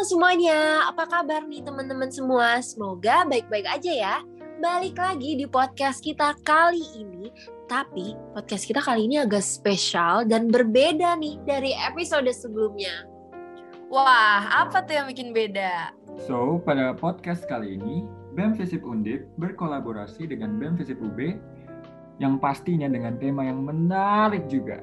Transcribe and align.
Semuanya, 0.00 0.88
apa 0.88 1.04
kabar 1.04 1.44
nih 1.44 1.60
teman-teman 1.60 2.08
semua? 2.08 2.56
Semoga 2.64 3.28
baik-baik 3.28 3.68
aja 3.68 3.92
ya. 3.92 4.16
Balik 4.56 4.96
lagi 4.96 5.36
di 5.36 5.44
podcast 5.44 6.00
kita 6.00 6.40
kali 6.40 6.80
ini, 6.96 7.28
tapi 7.68 8.16
podcast 8.32 8.64
kita 8.64 8.80
kali 8.80 9.04
ini 9.04 9.20
agak 9.20 9.44
spesial 9.44 10.24
dan 10.24 10.48
berbeda 10.48 11.20
nih 11.20 11.36
dari 11.44 11.76
episode 11.76 12.24
sebelumnya. 12.32 13.04
Wah, 13.92 14.64
apa 14.64 14.80
tuh 14.88 15.04
yang 15.04 15.12
bikin 15.12 15.36
beda? 15.36 15.92
So, 16.24 16.64
pada 16.64 16.96
podcast 16.96 17.44
kali 17.44 17.76
ini, 17.76 18.08
BEM 18.32 18.56
Visip 18.56 18.80
Undip 18.80 19.28
berkolaborasi 19.36 20.32
dengan 20.32 20.56
BEM 20.56 20.80
Visip 20.80 20.96
UB 20.96 21.36
yang 22.24 22.40
pastinya 22.40 22.88
dengan 22.88 23.20
tema 23.20 23.44
yang 23.44 23.68
menarik 23.68 24.48
juga. 24.48 24.80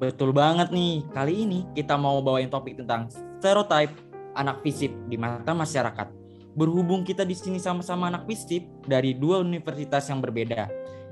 Betul 0.00 0.32
banget 0.32 0.72
nih. 0.72 1.04
Kali 1.12 1.44
ini 1.44 1.66
kita 1.76 1.96
mau 1.96 2.20
bawain 2.24 2.48
topik 2.48 2.80
tentang 2.80 3.10
stereotype 3.40 3.92
anak 4.36 4.64
FISIP 4.64 4.92
di 5.08 5.16
mata 5.20 5.52
masyarakat. 5.52 6.08
Berhubung 6.52 7.04
kita 7.04 7.24
di 7.24 7.32
sini 7.32 7.56
sama-sama 7.56 8.12
anak 8.12 8.28
FISIP 8.28 8.88
dari 8.88 9.16
dua 9.16 9.40
universitas 9.40 10.04
yang 10.12 10.20
berbeda. 10.20 10.68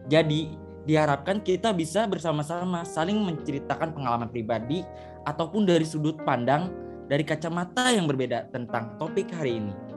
Jadi, 0.09 0.53
diharapkan 0.84 1.41
kita 1.45 1.73
bisa 1.77 2.05
bersama-sama 2.09 2.84
saling 2.84 3.20
menceritakan 3.20 3.93
pengalaman 3.93 4.29
pribadi 4.29 4.84
ataupun 5.28 5.69
dari 5.69 5.84
sudut 5.84 6.17
pandang 6.25 6.73
dari 7.09 7.27
kacamata 7.27 7.91
yang 7.92 8.06
berbeda 8.09 8.48
tentang 8.53 8.97
topik 8.97 9.28
hari 9.34 9.61
ini. 9.61 9.90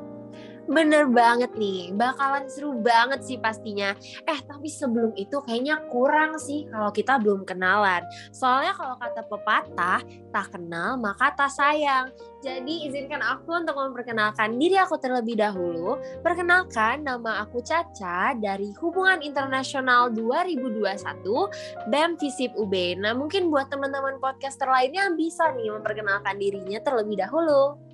Bener 0.64 1.12
banget 1.12 1.52
nih, 1.60 1.92
bakalan 1.92 2.48
seru 2.48 2.80
banget 2.80 3.20
sih 3.28 3.36
pastinya. 3.36 3.92
Eh, 4.24 4.40
tapi 4.48 4.72
sebelum 4.72 5.12
itu 5.20 5.44
kayaknya 5.44 5.84
kurang 5.92 6.40
sih 6.40 6.64
kalau 6.72 6.88
kita 6.88 7.20
belum 7.20 7.44
kenalan. 7.44 8.08
Soalnya 8.32 8.72
kalau 8.72 8.96
kata 8.96 9.22
pepatah, 9.28 10.00
tak 10.32 10.48
kenal 10.56 10.96
maka 10.96 11.36
tak 11.36 11.52
sayang. 11.52 12.16
Jadi 12.40 12.88
izinkan 12.88 13.20
aku 13.20 13.60
untuk 13.60 13.76
memperkenalkan 13.76 14.56
diri 14.56 14.80
aku 14.80 14.96
terlebih 15.00 15.36
dahulu. 15.36 16.00
Perkenalkan, 16.24 17.04
nama 17.04 17.44
aku 17.44 17.60
Caca 17.60 18.32
dari 18.36 18.72
Hubungan 18.80 19.20
Internasional 19.20 20.12
2021 20.16 21.92
BEM 21.92 22.16
Visip 22.20 22.52
UB. 22.56 23.00
Nah, 23.00 23.12
mungkin 23.16 23.52
buat 23.52 23.68
teman-teman 23.68 24.20
podcaster 24.20 24.68
lainnya 24.68 25.12
bisa 25.16 25.52
nih 25.56 25.72
memperkenalkan 25.76 26.40
dirinya 26.40 26.80
terlebih 26.84 27.20
dahulu. 27.20 27.93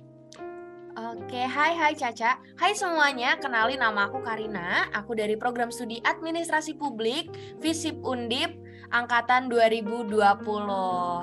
Oke, 1.10 1.42
hai 1.42 1.74
hai 1.74 1.90
Caca. 1.98 2.38
Hai 2.54 2.70
semuanya, 2.70 3.34
kenalin 3.34 3.82
nama 3.82 4.06
aku 4.06 4.22
Karina. 4.22 4.86
Aku 4.94 5.18
dari 5.18 5.34
program 5.34 5.74
studi 5.74 5.98
Administrasi 6.06 6.78
Publik 6.78 7.34
Visip 7.58 7.98
Undip 8.06 8.54
angkatan 8.94 9.50
2020. 9.50 10.06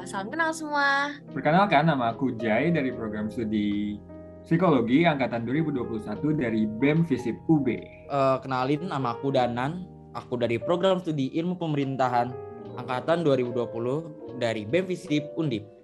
Salam 0.03 0.27
kenal 0.27 0.51
semua. 0.51 1.15
Perkenalkan, 1.31 1.87
nama 1.87 2.11
aku 2.11 2.35
Jai 2.35 2.67
dari 2.67 2.91
program 2.91 3.31
studi 3.31 3.95
Psikologi 4.43 5.07
angkatan 5.07 5.47
2021 5.47 6.35
dari 6.35 6.67
BEM 6.67 7.07
Visip 7.07 7.39
UB. 7.47 7.71
Uh, 8.11 8.43
kenalin 8.43 8.91
nama 8.91 9.15
aku 9.15 9.31
Danan. 9.31 9.87
Aku 10.19 10.35
dari 10.35 10.59
program 10.59 10.99
studi 10.99 11.31
Ilmu 11.31 11.55
Pemerintahan 11.55 12.35
angkatan 12.75 13.23
2020 13.23 14.35
dari 14.35 14.67
BEM 14.67 14.83
Visip 14.83 15.31
Undip. 15.39 15.76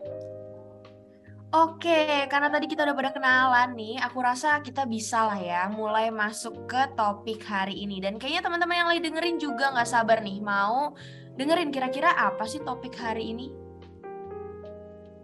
Oke, 1.54 2.26
karena 2.34 2.50
tadi 2.50 2.66
kita 2.66 2.82
udah 2.82 2.98
pada 2.98 3.14
kenalan 3.14 3.78
nih, 3.78 4.02
aku 4.02 4.26
rasa 4.26 4.58
kita 4.66 4.90
bisa 4.90 5.30
lah 5.30 5.38
ya 5.38 5.70
mulai 5.70 6.10
masuk 6.10 6.66
ke 6.66 6.82
topik 6.98 7.46
hari 7.46 7.78
ini. 7.86 8.02
Dan 8.02 8.18
kayaknya 8.18 8.50
teman-teman 8.50 8.82
yang 8.82 8.90
lagi 8.90 9.06
dengerin 9.06 9.38
juga 9.38 9.70
nggak 9.70 9.86
sabar 9.86 10.26
nih 10.26 10.42
mau 10.42 10.98
dengerin 11.38 11.70
kira-kira 11.70 12.10
apa 12.18 12.50
sih 12.50 12.58
topik 12.66 12.98
hari 12.98 13.38
ini. 13.38 13.54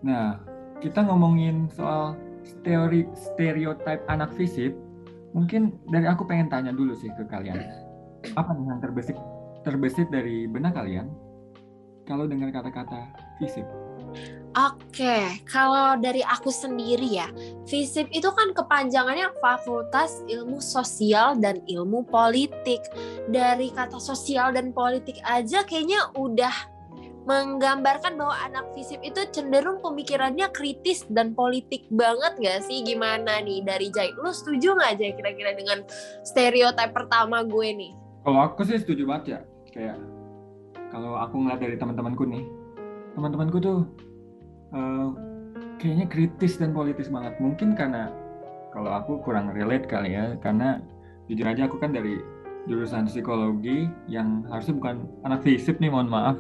Nah, 0.05 0.37
kita 0.77 1.01
ngomongin 1.01 1.65
soal 1.73 2.13
teori 2.61 3.09
stereotip 3.17 4.05
anak 4.05 4.29
fisip. 4.37 4.77
Mungkin 5.33 5.81
dari 5.89 6.05
aku 6.05 6.29
pengen 6.29 6.53
tanya 6.53 6.69
dulu 6.69 6.93
sih 6.93 7.09
ke 7.09 7.25
kalian. 7.25 7.57
Apa 8.37 8.53
nih 8.53 8.69
yang 8.69 8.77
terbesit 8.77 9.17
terbesit 9.65 10.13
dari 10.13 10.45
benak 10.45 10.77
kalian 10.77 11.09
kalau 12.05 12.29
dengar 12.29 12.53
kata-kata 12.53 13.17
fisip? 13.41 13.65
Oke, 14.57 15.45
kalau 15.45 15.93
dari 16.01 16.25
aku 16.25 16.49
sendiri 16.49 17.05
ya, 17.05 17.29
FISIP 17.69 18.09
itu 18.09 18.33
kan 18.33 18.49
kepanjangannya 18.57 19.29
Fakultas 19.37 20.25
Ilmu 20.25 20.57
Sosial 20.57 21.37
dan 21.37 21.61
Ilmu 21.69 22.09
Politik. 22.09 22.81
Dari 23.29 23.69
kata 23.69 24.01
sosial 24.01 24.49
dan 24.57 24.73
politik 24.73 25.21
aja 25.21 25.61
kayaknya 25.61 26.01
udah 26.17 26.51
menggambarkan 27.29 28.17
bahwa 28.17 28.33
anak 28.41 28.65
FISIP 28.73 29.05
itu 29.05 29.21
cenderung 29.29 29.85
pemikirannya 29.85 30.49
kritis 30.49 31.05
dan 31.13 31.37
politik 31.37 31.85
banget 31.93 32.33
gak 32.41 32.65
sih? 32.65 32.81
Gimana 32.81 33.45
nih 33.45 33.61
dari 33.61 33.93
Jai? 33.93 34.17
Lu 34.17 34.33
setuju 34.33 34.73
gak 34.81 34.97
aja 34.97 35.13
kira-kira 35.13 35.53
dengan 35.53 35.85
stereotip 36.25 36.89
pertama 36.89 37.45
gue 37.45 37.69
nih? 37.69 37.91
Kalau 38.25 38.39
aku 38.49 38.65
sih 38.65 38.81
setuju 38.81 39.05
banget 39.05 39.25
ya. 39.29 39.39
Kayak 39.69 40.01
kalau 40.89 41.21
aku 41.21 41.37
ngeliat 41.37 41.61
dari 41.61 41.77
teman-temanku 41.77 42.25
nih, 42.25 42.43
teman-temanku 43.13 43.61
tuh 43.61 43.85
uh, 44.73 45.13
kayaknya 45.79 46.05
kritis 46.09 46.59
dan 46.59 46.75
politis 46.75 47.09
banget. 47.09 47.37
Mungkin 47.39 47.73
karena 47.73 48.11
kalau 48.75 48.93
aku 48.93 49.21
kurang 49.25 49.51
relate 49.55 49.89
kali 49.89 50.13
ya, 50.13 50.37
karena 50.41 50.83
jujur 51.31 51.45
aja 51.45 51.65
aku 51.65 51.81
kan 51.81 51.93
dari 51.93 52.21
jurusan 52.69 53.09
psikologi 53.09 53.89
yang 54.05 54.45
harusnya 54.51 54.77
bukan 54.77 54.95
anak 55.25 55.41
fisip 55.41 55.81
nih, 55.81 55.89
mohon 55.89 56.11
maaf. 56.11 56.37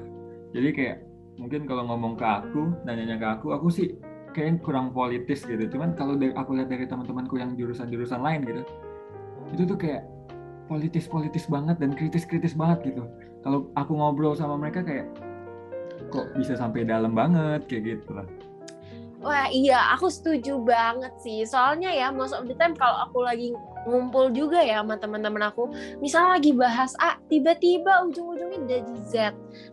Jadi 0.53 0.69
kayak 0.73 0.97
mungkin 1.39 1.65
kalau 1.65 1.87
ngomong 1.87 2.19
ke 2.19 2.25
aku, 2.25 2.73
nanya 2.85 3.17
ke 3.17 3.27
aku, 3.27 3.55
aku 3.55 3.71
sih 3.71 3.95
kayak 4.35 4.61
kurang 4.61 4.93
politis 4.93 5.41
gitu. 5.47 5.65
Cuman 5.71 5.97
kalau 5.97 6.13
dari, 6.19 6.35
aku 6.35 6.53
lihat 6.53 6.69
dari 6.69 6.85
teman-temanku 6.85 7.39
yang 7.41 7.57
jurusan-jurusan 7.57 8.21
lain 8.21 8.45
gitu, 8.45 8.61
itu 9.55 9.63
tuh 9.65 9.77
kayak 9.79 10.05
politis-politis 10.69 11.49
banget 11.49 11.81
dan 11.81 11.97
kritis-kritis 11.97 12.53
banget 12.53 12.93
gitu. 12.93 13.09
Kalau 13.41 13.71
aku 13.73 13.97
ngobrol 13.97 14.37
sama 14.37 14.59
mereka 14.59 14.85
kayak 14.85 15.09
kok 16.09 16.33
bisa 16.35 16.57
sampai 16.57 16.83
dalam 16.83 17.13
banget 17.13 17.65
kayak 17.69 17.97
gitu 17.97 18.17
lah. 18.17 18.27
Wah 19.19 19.51
iya, 19.51 19.91
aku 19.95 20.07
setuju 20.07 20.63
banget 20.63 21.11
sih. 21.19 21.43
Soalnya 21.43 21.91
ya, 21.91 22.07
most 22.07 22.31
of 22.31 22.47
the 22.47 22.55
time 22.55 22.71
kalau 22.71 23.03
aku 23.03 23.19
lagi 23.19 23.51
ngumpul 23.83 24.31
juga 24.31 24.63
ya 24.63 24.79
sama 24.79 24.95
teman-teman 24.95 25.51
aku, 25.51 25.67
misalnya 25.99 26.39
lagi 26.39 26.51
bahas 26.55 26.95
A, 27.03 27.19
tiba-tiba 27.27 28.07
ujung-ujungnya 28.07 28.59
jadi 28.63 28.95
Z. 29.11 29.13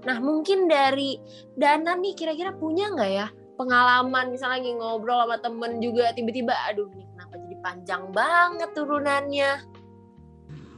Nah 0.02 0.18
mungkin 0.18 0.66
dari 0.66 1.22
Dana 1.54 1.94
nih 1.94 2.14
kira-kira 2.18 2.54
punya 2.58 2.90
nggak 2.90 3.12
ya 3.12 3.26
pengalaman 3.56 4.34
misalnya 4.34 4.60
lagi 4.60 4.72
ngobrol 4.76 5.24
sama 5.24 5.36
temen 5.40 5.80
juga 5.80 6.12
tiba-tiba, 6.12 6.52
aduh 6.68 6.90
ini 6.92 7.06
kenapa 7.14 7.34
jadi 7.40 7.56
panjang 7.62 8.02
banget 8.12 8.70
turunannya. 8.74 9.50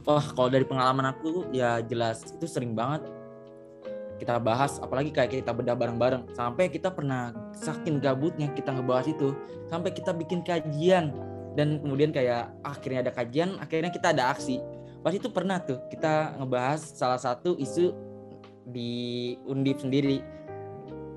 Wah 0.07 0.25
kalau 0.33 0.49
dari 0.49 0.65
pengalaman 0.65 1.11
aku 1.11 1.49
ya 1.53 1.83
jelas 1.85 2.21
itu 2.33 2.45
sering 2.45 2.73
banget 2.77 3.03
kita 4.19 4.35
bahas 4.37 4.77
apalagi 4.83 5.15
kayak 5.15 5.41
kita 5.41 5.55
bedah 5.55 5.73
bareng-bareng. 5.73 6.35
Sampai 6.35 6.67
kita 6.67 6.91
pernah 6.91 7.31
saking 7.55 8.03
gabutnya 8.03 8.51
kita 8.51 8.75
ngebahas 8.75 9.07
itu. 9.07 9.31
Sampai 9.71 9.95
kita 9.95 10.11
bikin 10.11 10.43
kajian. 10.43 11.15
Dan 11.55 11.79
kemudian 11.81 12.11
kayak 12.11 12.51
akhirnya 12.61 13.07
ada 13.07 13.11
kajian 13.15 13.57
akhirnya 13.57 13.89
kita 13.89 14.11
ada 14.11 14.35
aksi. 14.35 14.59
Pas 14.99 15.15
itu 15.15 15.31
pernah 15.31 15.63
tuh 15.63 15.79
kita 15.87 16.35
ngebahas 16.37 16.83
salah 16.83 17.17
satu 17.17 17.55
isu 17.55 17.95
di 18.67 19.33
undip 19.47 19.79
sendiri. 19.79 20.19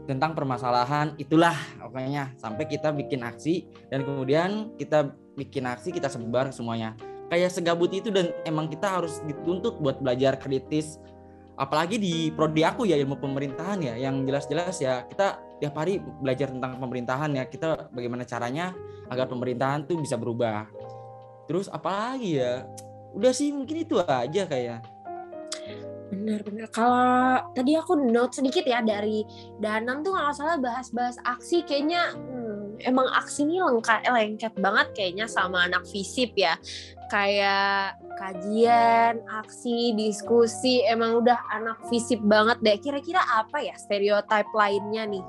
Tentang 0.06 0.34
permasalahan 0.34 1.18
itulah 1.18 1.54
pokoknya. 1.82 2.32
Sampai 2.38 2.70
kita 2.70 2.94
bikin 2.94 3.26
aksi 3.26 3.66
dan 3.90 4.06
kemudian 4.06 4.72
kita 4.78 5.10
bikin 5.34 5.66
aksi 5.66 5.90
kita 5.90 6.06
sebar 6.06 6.54
semuanya. 6.54 6.94
Kayak 7.32 7.54
segabut 7.54 7.88
itu 7.96 8.12
dan 8.12 8.28
emang 8.44 8.68
kita 8.68 9.00
harus 9.00 9.24
dituntut 9.24 9.80
buat 9.80 10.04
belajar 10.04 10.36
kritis 10.36 11.00
apalagi 11.56 12.00
di 12.00 12.32
prodi 12.32 12.64
aku 12.64 12.88
ya 12.88 12.96
ilmu 12.96 13.20
pemerintahan 13.20 13.78
ya 13.84 13.94
yang 14.00 14.24
jelas-jelas 14.24 14.80
ya 14.80 15.04
kita 15.04 15.36
tiap 15.60 15.76
hari 15.76 16.00
belajar 16.00 16.48
tentang 16.48 16.80
pemerintahan 16.80 17.30
ya 17.36 17.44
kita 17.44 17.92
bagaimana 17.92 18.24
caranya 18.24 18.72
agar 19.12 19.28
pemerintahan 19.28 19.84
tuh 19.84 20.00
bisa 20.00 20.16
berubah 20.16 20.64
terus 21.44 21.68
apalagi 21.68 22.40
ya 22.40 22.64
udah 23.12 23.32
sih 23.36 23.52
mungkin 23.52 23.84
itu 23.84 24.00
aja 24.00 24.48
kayak 24.48 24.80
Bener-bener. 26.12 26.68
Kalau 26.68 27.40
tadi 27.56 27.72
aku 27.72 27.96
note 27.96 28.36
sedikit 28.36 28.68
ya 28.68 28.84
dari 28.84 29.24
Danang 29.56 30.04
tuh 30.04 30.12
nggak 30.12 30.36
salah 30.36 30.60
bahas-bahas 30.60 31.16
aksi 31.24 31.64
kayaknya 31.64 32.12
emang 32.82 33.06
aksi 33.14 33.46
ini 33.46 33.62
lengkap 33.62 34.06
lengket 34.06 34.54
banget 34.58 34.86
kayaknya 34.94 35.26
sama 35.30 35.66
anak 35.66 35.86
fisip 35.88 36.34
ya 36.34 36.58
kayak 37.12 38.00
kajian, 38.16 39.20
aksi, 39.28 39.92
diskusi, 39.92 40.80
emang 40.88 41.20
udah 41.20 41.36
anak 41.52 41.76
fisip 41.92 42.16
banget 42.24 42.56
deh. 42.64 42.80
Kira-kira 42.80 43.20
apa 43.36 43.60
ya 43.60 43.76
stereotip 43.76 44.48
lainnya 44.56 45.04
nih? 45.04 45.24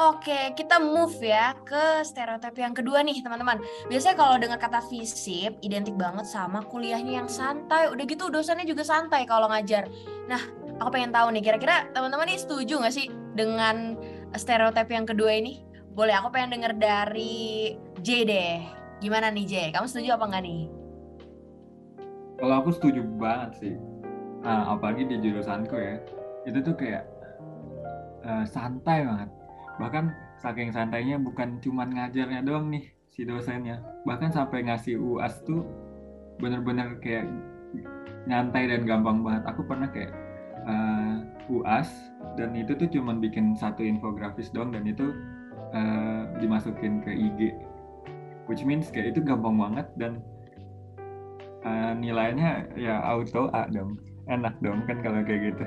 Oke, 0.00 0.56
kita 0.56 0.80
move 0.80 1.18
ya 1.20 1.52
ke 1.66 2.00
stereotip 2.06 2.56
yang 2.56 2.72
kedua 2.72 3.04
nih, 3.04 3.20
teman-teman. 3.20 3.60
Biasanya 3.90 4.16
kalau 4.16 4.34
dengar 4.40 4.56
kata 4.56 4.80
visip, 4.88 5.60
identik 5.60 5.92
banget 5.98 6.24
sama 6.24 6.64
kuliahnya 6.64 7.20
yang 7.20 7.28
santai. 7.28 7.90
Udah 7.92 8.08
gitu 8.08 8.32
dosennya 8.32 8.64
juga 8.64 8.80
santai 8.80 9.28
kalau 9.28 9.50
ngajar. 9.52 9.90
Nah, 10.24 10.40
aku 10.80 10.88
pengen 10.94 11.12
tahu 11.12 11.34
nih, 11.36 11.42
kira-kira 11.44 11.90
teman-teman 11.92 12.32
nih 12.32 12.40
setuju 12.40 12.80
nggak 12.80 12.94
sih 12.96 13.12
dengan 13.36 13.98
stereotip 14.38 14.86
yang 14.92 15.08
kedua 15.08 15.34
ini? 15.34 15.70
boleh 15.94 16.14
aku 16.14 16.30
pengen 16.30 16.58
denger 16.58 16.72
dari 16.78 17.74
J 18.00 18.08
deh. 18.26 18.56
Gimana 19.02 19.32
nih 19.32 19.46
J? 19.46 19.54
Kamu 19.74 19.86
setuju 19.90 20.14
apa 20.14 20.30
enggak 20.30 20.44
nih? 20.46 20.62
Kalau 22.38 22.54
aku 22.62 22.70
setuju 22.72 23.00
banget 23.18 23.50
sih. 23.58 23.74
Nah, 24.40 24.72
apalagi 24.72 25.04
di 25.04 25.20
jurusanku 25.20 25.76
ya. 25.76 26.00
Itu 26.46 26.62
tuh 26.62 26.74
kayak 26.78 27.04
eh, 28.24 28.44
santai 28.46 29.04
banget. 29.04 29.30
Bahkan 29.76 30.04
saking 30.40 30.72
santainya 30.72 31.20
bukan 31.20 31.60
cuman 31.60 31.92
ngajarnya 31.92 32.40
doang 32.46 32.70
nih 32.70 32.86
si 33.10 33.26
dosennya. 33.26 33.82
Bahkan 34.06 34.32
sampai 34.32 34.64
ngasih 34.70 34.96
UAS 34.96 35.42
tuh 35.44 35.66
bener-bener 36.40 36.96
kayak 37.02 37.28
nyantai 38.24 38.70
dan 38.70 38.86
gampang 38.86 39.20
banget. 39.20 39.42
Aku 39.52 39.66
pernah 39.66 39.90
kayak 39.90 40.12
eh, 40.64 41.14
UAS 41.50 41.90
dan 42.38 42.54
itu 42.54 42.78
tuh 42.78 42.86
cuman 42.86 43.18
bikin 43.18 43.58
satu 43.58 43.82
infografis 43.82 44.54
doang 44.54 44.70
dan 44.70 44.86
itu 44.86 45.10
eh, 45.74 46.22
dimasukin 46.38 47.02
ke 47.02 47.10
IG. 47.10 47.40
Which 48.46 48.62
means 48.62 48.90
kayak 48.90 49.18
itu 49.18 49.20
gampang 49.26 49.58
banget 49.58 49.86
dan 49.98 50.22
eh, 51.66 51.92
nilainya 51.98 52.70
ya 52.78 53.02
auto 53.02 53.50
A 53.50 53.66
dong. 53.66 53.98
Enak 54.30 54.54
dong 54.62 54.86
kan 54.86 55.02
kalau 55.02 55.26
kayak 55.26 55.54
gitu. 55.54 55.66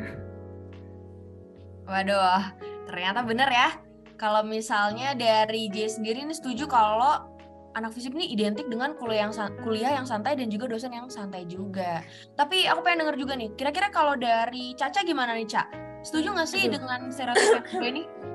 Waduh, 1.83 2.55
ternyata 2.87 3.19
bener 3.27 3.49
ya. 3.51 3.69
Kalau 4.15 4.39
misalnya 4.45 5.11
dari 5.19 5.67
J 5.67 5.99
sendiri 5.99 6.23
ini 6.23 6.31
setuju 6.31 6.63
kalau 6.71 7.32
anak 7.73 7.91
fisip 7.93 8.13
ini 8.13 8.29
identik 8.29 8.69
dengan 8.69 8.93
kuliah 8.97 9.29
yang 9.29 9.33
kuliah 9.61 9.91
yang 9.97 10.05
santai 10.05 10.37
dan 10.37 10.49
juga 10.49 10.69
dosen 10.69 10.93
yang 10.93 11.09
santai 11.09 11.45
juga. 11.49 12.05
Tapi 12.37 12.69
aku 12.69 12.85
pengen 12.85 13.05
denger 13.05 13.17
juga 13.17 13.33
nih, 13.33 13.49
kira-kira 13.57 13.89
kalau 13.89 14.13
dari 14.13 14.77
Caca 14.77 15.01
gimana 15.01 15.33
nih, 15.33 15.49
Ca? 15.49 15.63
Setuju 16.03 16.35
nggak 16.35 16.49
sih 16.49 16.63
Aduh. 16.67 16.71
dengan 16.77 16.99
stereotip 17.09 17.63
ini? 17.79 18.03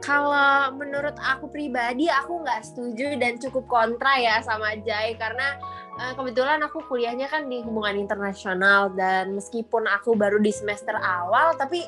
Kalau 0.00 0.74
menurut 0.74 1.14
aku 1.20 1.46
pribadi 1.46 2.10
aku 2.10 2.42
nggak 2.42 2.64
setuju 2.66 3.14
dan 3.20 3.38
cukup 3.38 3.68
kontra 3.70 4.18
ya 4.18 4.42
sama 4.42 4.74
Jai 4.82 5.14
karena 5.14 5.54
eh, 6.00 6.12
kebetulan 6.16 6.58
aku 6.64 6.82
kuliahnya 6.90 7.30
kan 7.30 7.46
di 7.46 7.62
hubungan 7.62 7.94
internasional 7.94 8.90
dan 8.96 9.36
meskipun 9.36 9.86
aku 9.86 10.18
baru 10.18 10.42
di 10.42 10.50
semester 10.50 10.96
awal 10.98 11.54
tapi 11.54 11.86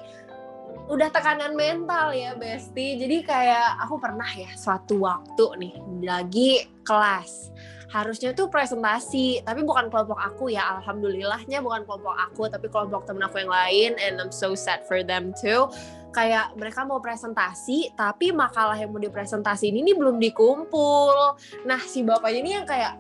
udah 0.91 1.09
tekanan 1.15 1.55
mental 1.55 2.11
ya 2.11 2.35
Besti. 2.35 2.99
Jadi 2.99 3.23
kayak 3.23 3.83
aku 3.87 3.99
pernah 4.03 4.27
ya 4.35 4.51
suatu 4.59 5.03
waktu 5.03 5.45
nih 5.59 5.75
lagi 6.03 6.51
kelas. 6.83 7.55
Harusnya 7.93 8.33
tuh 8.33 8.49
presentasi 8.49 9.45
tapi 9.45 9.61
bukan 9.69 9.93
kelompok 9.93 10.17
aku 10.17 10.49
ya 10.49 10.81
alhamdulillahnya 10.81 11.61
bukan 11.61 11.85
kelompok 11.85 12.17
aku 12.17 12.49
tapi 12.49 12.67
kelompok 12.73 13.05
temen 13.05 13.21
aku 13.21 13.45
yang 13.45 13.53
lain 13.53 13.91
and 14.01 14.17
I'm 14.17 14.33
so 14.33 14.57
sad 14.57 14.83
for 14.89 15.05
them 15.05 15.37
too. 15.37 15.69
Kayak 16.13 16.57
mereka 16.57 16.85
mau 16.89 17.01
presentasi 17.05 17.93
tapi 17.93 18.33
makalah 18.33 18.77
yang 18.81 18.93
mau 18.93 19.01
dipresentasiin 19.01 19.77
ini 19.77 19.93
belum 19.93 20.17
dikumpul. 20.21 21.37
Nah 21.69 21.81
si 21.85 22.01
bapaknya 22.01 22.41
ini 22.41 22.51
yang 22.57 22.67
kayak 22.67 22.97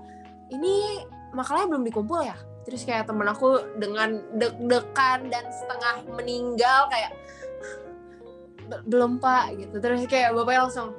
ini 0.52 1.08
makalahnya 1.32 1.72
belum 1.72 1.84
dikumpul 1.88 2.20
ya? 2.20 2.36
Terus 2.62 2.86
kayak 2.86 3.10
temen 3.10 3.26
aku 3.26 3.58
dengan 3.80 4.22
deg-degan 4.38 5.26
dan 5.32 5.44
setengah 5.50 6.06
meninggal 6.14 6.86
kayak 6.92 7.10
"Be- 7.10 7.51
belum 8.86 9.20
pak 9.20 9.60
gitu. 9.60 9.76
Terus 9.78 10.08
kayak 10.08 10.32
bapaknya 10.32 10.68
langsung 10.68 10.90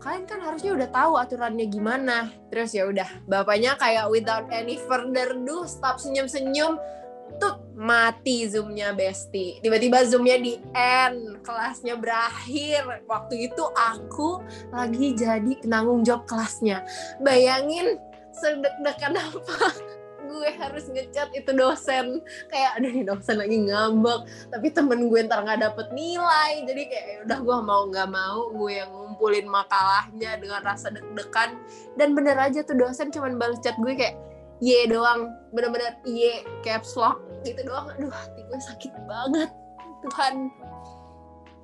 kalian 0.00 0.24
kan 0.24 0.40
harusnya 0.40 0.72
udah 0.72 0.88
tahu 0.88 1.12
aturannya 1.16 1.66
gimana. 1.68 2.32
Terus 2.48 2.72
ya 2.72 2.88
udah 2.88 3.08
bapaknya 3.28 3.76
kayak 3.76 4.08
without 4.08 4.48
any 4.52 4.80
further 4.88 5.36
ado 5.36 5.68
stop 5.68 6.00
senyum-senyum 6.00 6.80
tuh 7.40 7.54
mati 7.76 8.48
zoomnya 8.48 8.92
besti. 8.92 9.60
Tiba-tiba 9.64 10.04
zoomnya 10.04 10.36
di 10.40 10.60
end 10.76 11.40
kelasnya 11.44 11.96
berakhir. 11.96 13.04
Waktu 13.08 13.52
itu 13.52 13.64
aku 13.76 14.44
lagi 14.72 15.16
jadi 15.16 15.52
penanggung 15.60 16.04
jawab 16.04 16.28
kelasnya. 16.28 16.84
Bayangin 17.20 17.96
sedek-dekan 18.36 19.16
apa 19.16 19.72
gue 20.30 20.50
harus 20.54 20.86
ngechat 20.86 21.34
itu 21.34 21.50
dosen. 21.50 22.22
Kayak 22.46 22.78
aduh 22.78 22.90
nih 22.94 23.04
dosen 23.04 23.36
lagi 23.42 23.58
ngambek. 23.66 24.20
Tapi 24.54 24.66
temen 24.70 25.10
gue 25.10 25.20
ntar 25.26 25.42
nggak 25.42 25.60
dapet 25.60 25.86
nilai. 25.90 26.62
Jadi 26.64 26.82
kayak 26.86 27.06
"Ya 27.10 27.18
udah 27.26 27.38
gue 27.42 27.56
mau 27.66 27.82
nggak 27.90 28.08
mau 28.08 28.38
gue 28.54 28.72
yang 28.78 28.90
ngumpulin 28.94 29.46
makalahnya 29.50 30.38
dengan 30.38 30.62
rasa 30.62 30.94
deg-degan. 30.94 31.58
Dan 31.98 32.14
bener 32.14 32.38
aja 32.38 32.62
tuh 32.62 32.78
dosen 32.78 33.10
cuman 33.10 33.36
balas 33.36 33.58
chat 33.60 33.74
gue 33.82 33.92
kayak 33.98 34.14
ye 34.62 34.86
doang. 34.86 35.34
Bener-bener 35.50 35.98
ye 36.06 36.46
caps 36.62 36.94
lock 36.94 37.18
gitu 37.42 37.60
doang. 37.66 37.90
Aduh 37.98 38.14
hati 38.14 38.40
gue 38.46 38.60
sakit 38.62 38.92
banget 39.10 39.50
Tuhan. 40.06 40.48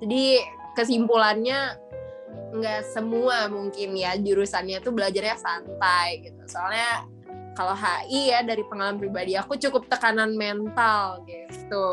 Jadi 0.03 0.45
kesimpulannya 0.77 1.81
nggak 2.57 2.83
semua 2.89 3.49
mungkin 3.49 3.97
ya 3.97 4.17
jurusannya 4.17 4.81
tuh 4.85 4.93
belajarnya 4.93 5.37
santai 5.41 6.25
gitu. 6.25 6.43
Soalnya 6.49 7.09
kalau 7.57 7.73
HI 7.73 8.31
ya 8.31 8.45
dari 8.45 8.61
pengalaman 8.63 9.01
pribadi 9.01 9.33
aku 9.33 9.57
cukup 9.57 9.89
tekanan 9.89 10.37
mental 10.37 11.25
gitu 11.25 11.89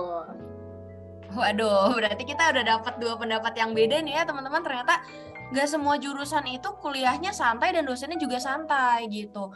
Waduh, 1.33 1.97
berarti 1.97 2.29
kita 2.29 2.53
udah 2.53 2.61
dapat 2.61 3.01
dua 3.01 3.17
pendapat 3.17 3.57
yang 3.57 3.73
beda 3.73 4.05
nih 4.05 4.13
ya 4.13 4.23
teman-teman. 4.23 4.61
Ternyata 4.61 5.01
nggak 5.49 5.65
semua 5.65 5.97
jurusan 5.97 6.45
itu 6.45 6.69
kuliahnya 6.77 7.33
santai 7.33 7.73
dan 7.73 7.89
dosennya 7.89 8.21
juga 8.21 8.37
santai 8.37 9.09
gitu. 9.09 9.49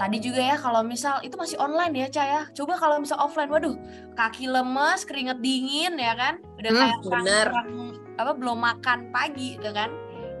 Tadi 0.00 0.16
juga 0.18 0.40
ya 0.40 0.56
kalau 0.56 0.80
misal 0.80 1.20
itu 1.20 1.36
masih 1.36 1.60
online 1.60 1.92
ya 1.92 2.08
Ca 2.08 2.24
ya. 2.24 2.42
Coba 2.56 2.80
kalau 2.80 2.96
misal 2.96 3.20
offline, 3.20 3.52
waduh 3.52 3.76
kaki 4.16 4.48
lemes, 4.48 5.04
keringet 5.04 5.36
dingin 5.38 6.00
ya 6.00 6.16
kan. 6.16 6.40
Udah 6.56 6.70
Hmm, 6.72 6.80
kayak 6.80 6.98
bener. 7.04 7.46
orang- 7.52 7.72
apa 8.16 8.32
belum 8.32 8.56
makan 8.56 8.98
pagi 9.12 9.60
gitu 9.60 9.68
kan. 9.68 9.92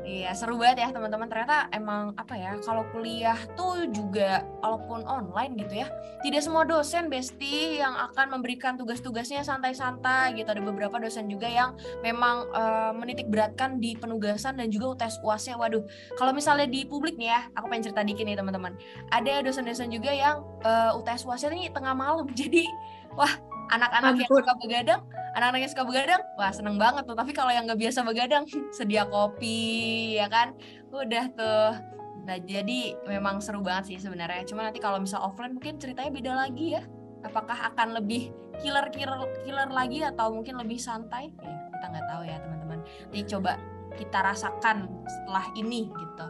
Iya 0.02 0.34
seru 0.34 0.58
banget 0.58 0.82
ya 0.82 0.88
teman-teman. 0.90 1.30
Ternyata 1.30 1.70
emang 1.70 2.10
apa 2.18 2.34
ya 2.34 2.58
kalau 2.66 2.82
kuliah 2.90 3.38
tuh 3.54 3.86
juga 3.94 4.42
walaupun 4.58 5.06
online 5.06 5.54
gitu 5.62 5.86
ya 5.86 5.88
tidak 6.26 6.42
semua 6.42 6.66
dosen 6.66 7.06
besti 7.06 7.78
yang 7.78 7.94
akan 8.10 8.38
memberikan 8.38 8.74
tugas-tugasnya 8.74 9.46
santai-santai 9.46 10.34
gitu. 10.34 10.50
Ada 10.50 10.62
beberapa 10.62 10.98
dosen 10.98 11.30
juga 11.30 11.46
yang 11.46 11.78
memang 12.02 12.50
eh, 12.50 12.92
menitik 12.98 13.30
beratkan 13.30 13.78
di 13.78 13.94
penugasan 13.94 14.58
dan 14.58 14.74
juga 14.74 14.98
UTS 14.98 15.22
UASnya. 15.22 15.54
Waduh 15.54 15.86
kalau 16.18 16.34
misalnya 16.34 16.66
di 16.66 16.82
publik 16.82 17.14
nih 17.14 17.30
ya 17.30 17.40
aku 17.54 17.70
pengen 17.70 17.90
cerita 17.90 18.02
dikit 18.02 18.26
nih 18.26 18.34
teman-teman. 18.34 18.74
Ada 19.14 19.46
dosen-dosen 19.46 19.94
juga 19.94 20.10
yang 20.10 20.42
eh, 20.66 20.98
UTS 20.98 21.22
UASnya 21.30 21.54
ini 21.54 21.70
tengah 21.70 21.94
malam. 21.94 22.26
Jadi 22.42 22.66
wah 23.14 23.51
anak-anak 23.72 24.20
yang 24.20 24.30
suka 24.30 24.52
begadang 24.60 25.00
anak-anak 25.32 25.60
yang 25.64 25.72
suka 25.72 25.84
begadang 25.88 26.22
wah 26.36 26.52
seneng 26.52 26.76
banget 26.76 27.02
tuh 27.08 27.16
tapi 27.16 27.32
kalau 27.32 27.48
yang 27.48 27.64
nggak 27.64 27.80
biasa 27.80 28.04
begadang 28.04 28.44
sedia 28.76 29.08
kopi 29.08 30.20
ya 30.20 30.28
kan 30.28 30.52
udah 30.92 31.24
tuh 31.32 31.92
Nah, 32.22 32.38
jadi 32.38 32.94
memang 33.10 33.42
seru 33.42 33.58
banget 33.62 33.94
sih 33.94 33.98
sebenarnya. 33.98 34.46
Cuma 34.46 34.62
nanti 34.62 34.78
kalau 34.78 35.02
misal 35.02 35.22
offline 35.26 35.58
mungkin 35.58 35.78
ceritanya 35.82 36.10
beda 36.14 36.32
lagi 36.46 36.78
ya. 36.78 36.82
Apakah 37.26 37.74
akan 37.74 37.98
lebih 37.98 38.30
killer 38.62 38.86
killer 38.94 39.26
killer 39.42 39.70
lagi 39.70 40.06
atau 40.06 40.30
mungkin 40.30 40.58
lebih 40.58 40.78
santai? 40.78 41.34
Ya, 41.42 41.54
kita 41.74 41.86
nggak 41.90 42.06
tahu 42.06 42.22
ya 42.26 42.36
teman-teman. 42.38 42.78
Jadi 43.10 43.22
coba 43.26 43.52
kita 43.98 44.18
rasakan 44.22 44.86
setelah 45.06 45.50
ini 45.58 45.90
gitu. 45.90 46.26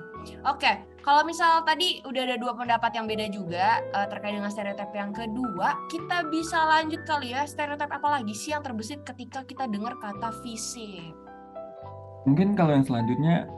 Oke, 0.47 0.73
kalau 1.03 1.27
misal 1.27 1.67
tadi 1.67 1.99
udah 2.07 2.23
ada 2.23 2.37
dua 2.39 2.55
pendapat 2.55 2.95
yang 2.95 3.11
beda 3.11 3.27
juga 3.31 3.83
eh, 3.83 4.07
terkait 4.07 4.39
dengan 4.39 4.51
stereotip 4.51 4.91
yang 4.95 5.11
kedua, 5.11 5.75
kita 5.91 6.31
bisa 6.31 6.59
lanjut 6.63 7.03
kali 7.03 7.35
ya. 7.35 7.43
Stereotip 7.43 7.91
apa 7.91 8.09
lagi 8.21 8.31
sih 8.31 8.55
yang 8.55 8.63
terbesit 8.63 9.03
ketika 9.03 9.43
kita 9.43 9.67
dengar 9.67 9.99
kata 9.99 10.31
fisip? 10.47 11.11
Mungkin 12.23 12.55
kalau 12.55 12.79
yang 12.79 12.87
selanjutnya 12.87 13.51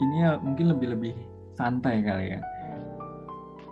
ini 0.00 0.16
ya 0.24 0.40
mungkin 0.40 0.72
lebih-lebih 0.72 1.12
santai 1.56 2.00
kali 2.00 2.36
ya. 2.36 2.40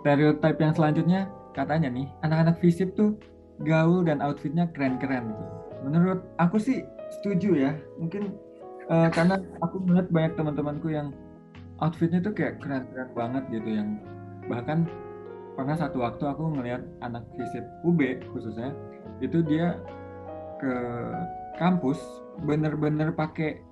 Stereotype 0.05 0.59
yang 0.61 0.73
selanjutnya 0.77 1.21
katanya 1.57 1.89
nih 1.89 2.05
anak-anak 2.21 2.61
FISIP 2.61 2.93
tuh 2.93 3.17
gaul 3.65 4.05
dan 4.05 4.21
outfitnya 4.21 4.69
keren-keren. 4.69 5.33
Menurut 5.81 6.21
aku 6.37 6.61
sih 6.61 6.85
setuju 7.21 7.57
ya. 7.57 7.71
Mungkin 7.97 8.37
eh, 8.85 9.09
karena 9.09 9.41
aku 9.65 9.81
melihat 9.81 10.13
banyak 10.13 10.33
teman-temanku 10.37 10.93
yang 10.93 11.09
outfitnya 11.83 12.23
tuh 12.23 12.31
kayak 12.31 12.63
keren-keren 12.63 13.09
banget 13.11 13.43
gitu 13.51 13.69
yang 13.81 13.99
bahkan 14.47 14.87
pernah 15.55 15.75
satu 15.75 16.03
waktu 16.03 16.23
aku 16.27 16.55
ngelihat 16.55 16.83
anak 17.01 17.23
FISIP 17.35 17.65
UB 17.87 17.99
khususnya 18.31 18.75
itu 19.23 19.39
dia 19.43 19.79
ke 20.59 20.73
kampus 21.59 21.99
bener-bener 22.43 23.15
pakai 23.15 23.63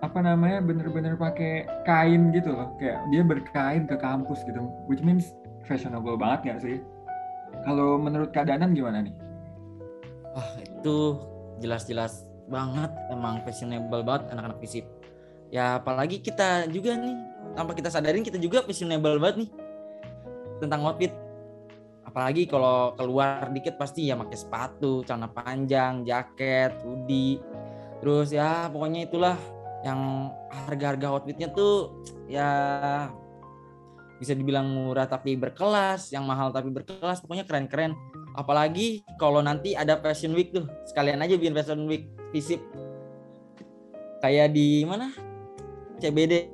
apa 0.00 0.18
namanya 0.24 0.64
bener-bener 0.64 1.12
pakai 1.18 1.68
kain 1.84 2.32
gitu 2.32 2.56
loh. 2.56 2.72
Kayak 2.80 3.04
dia 3.12 3.22
berkain 3.22 3.84
ke 3.84 3.96
kampus 4.00 4.40
gitu 4.48 4.64
which 4.88 5.04
means 5.04 5.34
fashionable 5.68 6.16
banget 6.16 6.56
gak 6.56 6.60
sih? 6.64 6.76
Kalau 7.66 7.98
menurut 8.00 8.32
Kak 8.32 8.48
Danan 8.48 8.72
gimana 8.72 9.04
nih? 9.04 9.14
Wah 10.32 10.50
itu 10.62 11.18
jelas-jelas 11.60 12.24
banget 12.48 12.90
emang 13.12 13.42
fashionable 13.44 14.02
banget 14.06 14.30
anak-anak 14.32 14.58
fisip. 14.62 14.86
Ya 15.50 15.82
apalagi 15.82 16.22
kita 16.22 16.70
juga 16.70 16.94
nih 16.94 17.14
tanpa 17.58 17.74
kita 17.74 17.90
sadarin 17.90 18.22
kita 18.22 18.38
juga 18.38 18.62
fashionable 18.62 19.18
banget 19.18 19.46
nih 19.46 19.50
tentang 20.62 20.86
outfit. 20.86 21.12
Apalagi 22.06 22.46
kalau 22.46 22.94
keluar 22.94 23.50
dikit 23.54 23.78
pasti 23.78 24.10
ya 24.10 24.18
pakai 24.18 24.38
sepatu, 24.38 25.02
celana 25.06 25.30
panjang, 25.30 26.02
jaket, 26.06 26.74
hoodie. 26.82 27.38
Terus 28.02 28.30
ya 28.34 28.70
pokoknya 28.70 29.06
itulah 29.06 29.36
yang 29.86 30.30
harga-harga 30.66 31.06
outfitnya 31.10 31.48
tuh 31.50 32.02
ya 32.28 32.48
bisa 34.20 34.36
dibilang 34.36 34.68
murah 34.68 35.08
tapi 35.08 35.32
berkelas, 35.34 36.12
yang 36.12 36.28
mahal 36.28 36.52
tapi 36.52 36.68
berkelas, 36.68 37.24
pokoknya 37.24 37.48
keren-keren. 37.48 37.96
Apalagi 38.36 39.02
kalau 39.16 39.40
nanti 39.40 39.72
ada 39.72 39.96
Fashion 39.96 40.36
Week 40.36 40.52
tuh, 40.52 40.68
sekalian 40.84 41.24
aja 41.24 41.34
bikin 41.40 41.56
Fashion 41.56 41.88
Week 41.88 42.12
visip. 42.28 42.60
Kayak 44.20 44.52
di 44.52 44.84
mana? 44.84 45.29
CBD, 46.00 46.48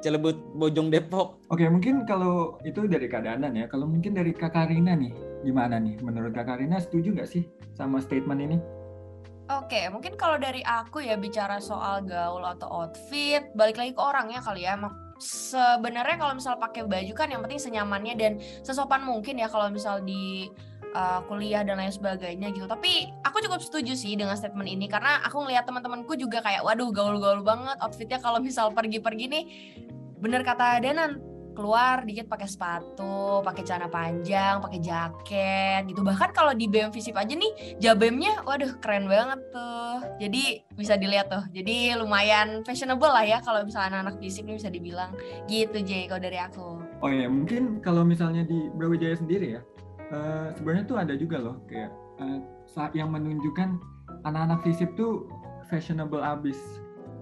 Celebut 0.00 0.38
Bojong 0.56 0.88
Depok. 0.88 1.44
Oke, 1.52 1.68
mungkin 1.68 2.08
kalau 2.08 2.56
itu 2.64 2.88
dari 2.88 3.10
keadaan 3.10 3.52
ya. 3.52 3.68
Kalau 3.68 3.84
mungkin 3.84 4.16
dari 4.16 4.32
Kak 4.32 4.56
Karina 4.56 4.96
nih, 4.96 5.12
gimana 5.44 5.76
nih? 5.76 6.00
Menurut 6.00 6.32
Kak 6.32 6.48
Karina 6.48 6.80
setuju 6.80 7.12
nggak 7.12 7.28
sih 7.28 7.44
sama 7.76 8.00
statement 8.00 8.40
ini? 8.40 8.56
Oke, 9.50 9.90
mungkin 9.90 10.14
kalau 10.14 10.38
dari 10.38 10.62
aku 10.62 11.02
ya 11.02 11.18
bicara 11.18 11.58
soal 11.58 12.06
gaul 12.06 12.46
atau 12.46 12.70
outfit, 12.70 13.50
balik 13.58 13.82
lagi 13.82 13.92
ke 13.92 14.00
orangnya 14.00 14.38
kali 14.38 14.62
ya. 14.62 14.78
Sebenarnya 15.20 16.16
kalau 16.16 16.38
misal 16.38 16.54
pakai 16.56 16.86
baju 16.86 17.12
kan 17.12 17.28
yang 17.28 17.42
penting 17.42 17.60
senyamannya 17.60 18.14
dan 18.14 18.32
sesopan 18.62 19.02
mungkin 19.02 19.42
ya 19.42 19.50
kalau 19.50 19.68
misal 19.68 20.00
di 20.00 20.48
uh, 20.94 21.20
kuliah 21.26 21.62
dan 21.62 21.78
lain 21.78 21.92
sebagainya 21.92 22.50
gitu. 22.54 22.66
Tapi 22.66 23.10
aku 23.22 23.42
cukup 23.44 23.60
setuju 23.62 23.94
sih 23.94 24.14
dengan 24.14 24.34
statement 24.34 24.68
ini 24.68 24.86
karena 24.86 25.22
aku 25.26 25.42
ngelihat 25.44 25.66
teman-temanku 25.66 26.16
juga 26.18 26.42
kayak 26.42 26.62
waduh 26.66 26.90
gaul-gaul 26.90 27.42
banget 27.42 27.76
outfitnya 27.82 28.18
kalau 28.18 28.38
misal 28.42 28.70
pergi-pergi 28.74 29.26
nih 29.30 29.44
bener 30.20 30.44
kata 30.44 30.84
Danan 30.84 31.30
keluar 31.50 32.06
dikit 32.06 32.30
pakai 32.30 32.48
sepatu, 32.48 33.42
pakai 33.42 33.62
celana 33.66 33.90
panjang, 33.90 34.62
pakai 34.62 34.80
jaket 34.80 35.82
gitu. 35.90 36.00
Bahkan 36.00 36.30
kalau 36.32 36.54
di 36.54 36.70
BM 36.70 36.94
Visip 36.94 37.12
aja 37.18 37.34
nih 37.34 37.76
jabemnya 37.82 38.46
waduh 38.46 38.78
keren 38.78 39.10
banget 39.10 39.40
tuh. 39.50 39.98
Jadi 40.22 40.64
bisa 40.78 40.96
dilihat 40.96 41.28
tuh. 41.28 41.44
Jadi 41.52 41.92
lumayan 41.98 42.62
fashionable 42.64 43.10
lah 43.10 43.26
ya 43.26 43.38
kalau 43.42 43.60
misalnya 43.66 44.00
anak-anak 44.00 44.16
Visip 44.22 44.46
nih 44.46 44.56
bisa 44.56 44.70
dibilang 44.70 45.10
gitu 45.50 45.82
Jay 45.82 46.06
kalau 46.06 46.22
dari 46.22 46.38
aku. 46.40 46.80
Oh 47.00 47.10
ya, 47.10 47.28
mungkin 47.28 47.80
kalau 47.80 48.04
misalnya 48.04 48.44
di 48.44 48.68
Brawijaya 48.76 49.16
sendiri 49.16 49.56
ya, 49.56 49.60
eh, 50.12 50.48
sebenarnya 50.58 50.84
tuh 50.86 50.98
ada 50.98 51.14
juga 51.16 51.38
loh 51.38 51.56
kayak 51.70 51.90
saat 52.68 52.92
yang 52.92 53.10
menunjukkan 53.10 53.80
anak-anak 54.28 54.60
FISIP 54.62 54.92
tuh 54.94 55.26
fashionable 55.66 56.20
abis. 56.20 56.58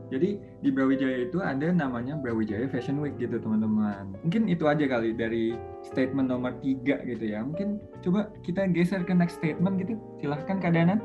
Jadi 0.09 0.41
di 0.65 0.73
Brawijaya 0.73 1.29
itu 1.29 1.45
ada 1.45 1.69
namanya 1.69 2.17
Brawijaya 2.17 2.65
Fashion 2.73 2.97
Week 3.05 3.13
gitu 3.21 3.37
teman-teman. 3.37 4.17
Mungkin 4.25 4.49
itu 4.49 4.65
aja 4.65 4.89
kali 4.89 5.13
dari 5.13 5.53
statement 5.85 6.33
nomor 6.33 6.57
tiga 6.65 6.97
gitu 7.05 7.29
ya. 7.29 7.45
Mungkin 7.45 7.77
coba 8.01 8.33
kita 8.41 8.65
geser 8.73 9.05
ke 9.05 9.13
next 9.13 9.37
statement 9.37 9.77
gitu. 9.85 10.01
Silahkan 10.17 10.57
Kak 10.57 10.73
Danan. 10.73 11.05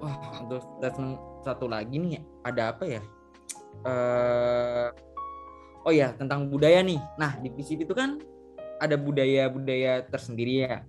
Wah, 0.00 0.16
untuk 0.40 0.64
statement 0.80 1.20
satu 1.44 1.68
lagi 1.68 1.96
nih, 2.00 2.24
ada 2.44 2.72
apa 2.72 2.84
ya? 2.88 3.02
eh 3.84 4.88
oh 5.84 5.92
ya, 5.92 6.16
tentang 6.16 6.48
budaya 6.48 6.80
nih. 6.80 6.96
Nah, 7.20 7.36
di 7.44 7.52
PCP 7.52 7.84
itu 7.84 7.92
kan 7.92 8.16
ada 8.80 8.96
budaya-budaya 8.96 10.04
tersendiri 10.08 10.66
ya. 10.66 10.84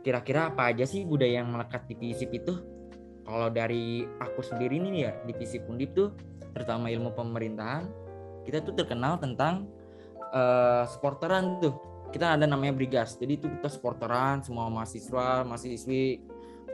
Kira-kira 0.00 0.48
apa 0.48 0.72
aja 0.72 0.88
sih 0.88 1.04
budaya 1.04 1.44
yang 1.44 1.52
melekat 1.52 1.84
di 1.88 1.94
PCP 1.96 2.32
itu? 2.40 2.54
Kalau 3.24 3.48
dari 3.52 4.08
aku 4.18 4.40
sendiri 4.40 4.80
nih 4.80 4.92
ya, 5.06 5.12
di 5.28 5.32
PCP 5.36 5.68
Undip 5.68 5.92
tuh, 5.92 6.08
terutama 6.56 6.88
ilmu 6.88 7.12
pemerintahan, 7.14 7.86
kita 8.48 8.64
tuh 8.64 8.74
terkenal 8.74 9.20
tentang 9.20 9.68
eh 10.32 10.84
sporteran 10.88 11.60
tuh. 11.60 11.76
Kita 12.10 12.34
ada 12.34 12.42
namanya 12.42 12.74
Brigas. 12.74 13.14
Jadi 13.20 13.38
itu 13.38 13.46
kita 13.46 13.70
sporteran, 13.70 14.42
semua 14.42 14.66
mahasiswa, 14.66 15.46
mahasiswi 15.46 16.18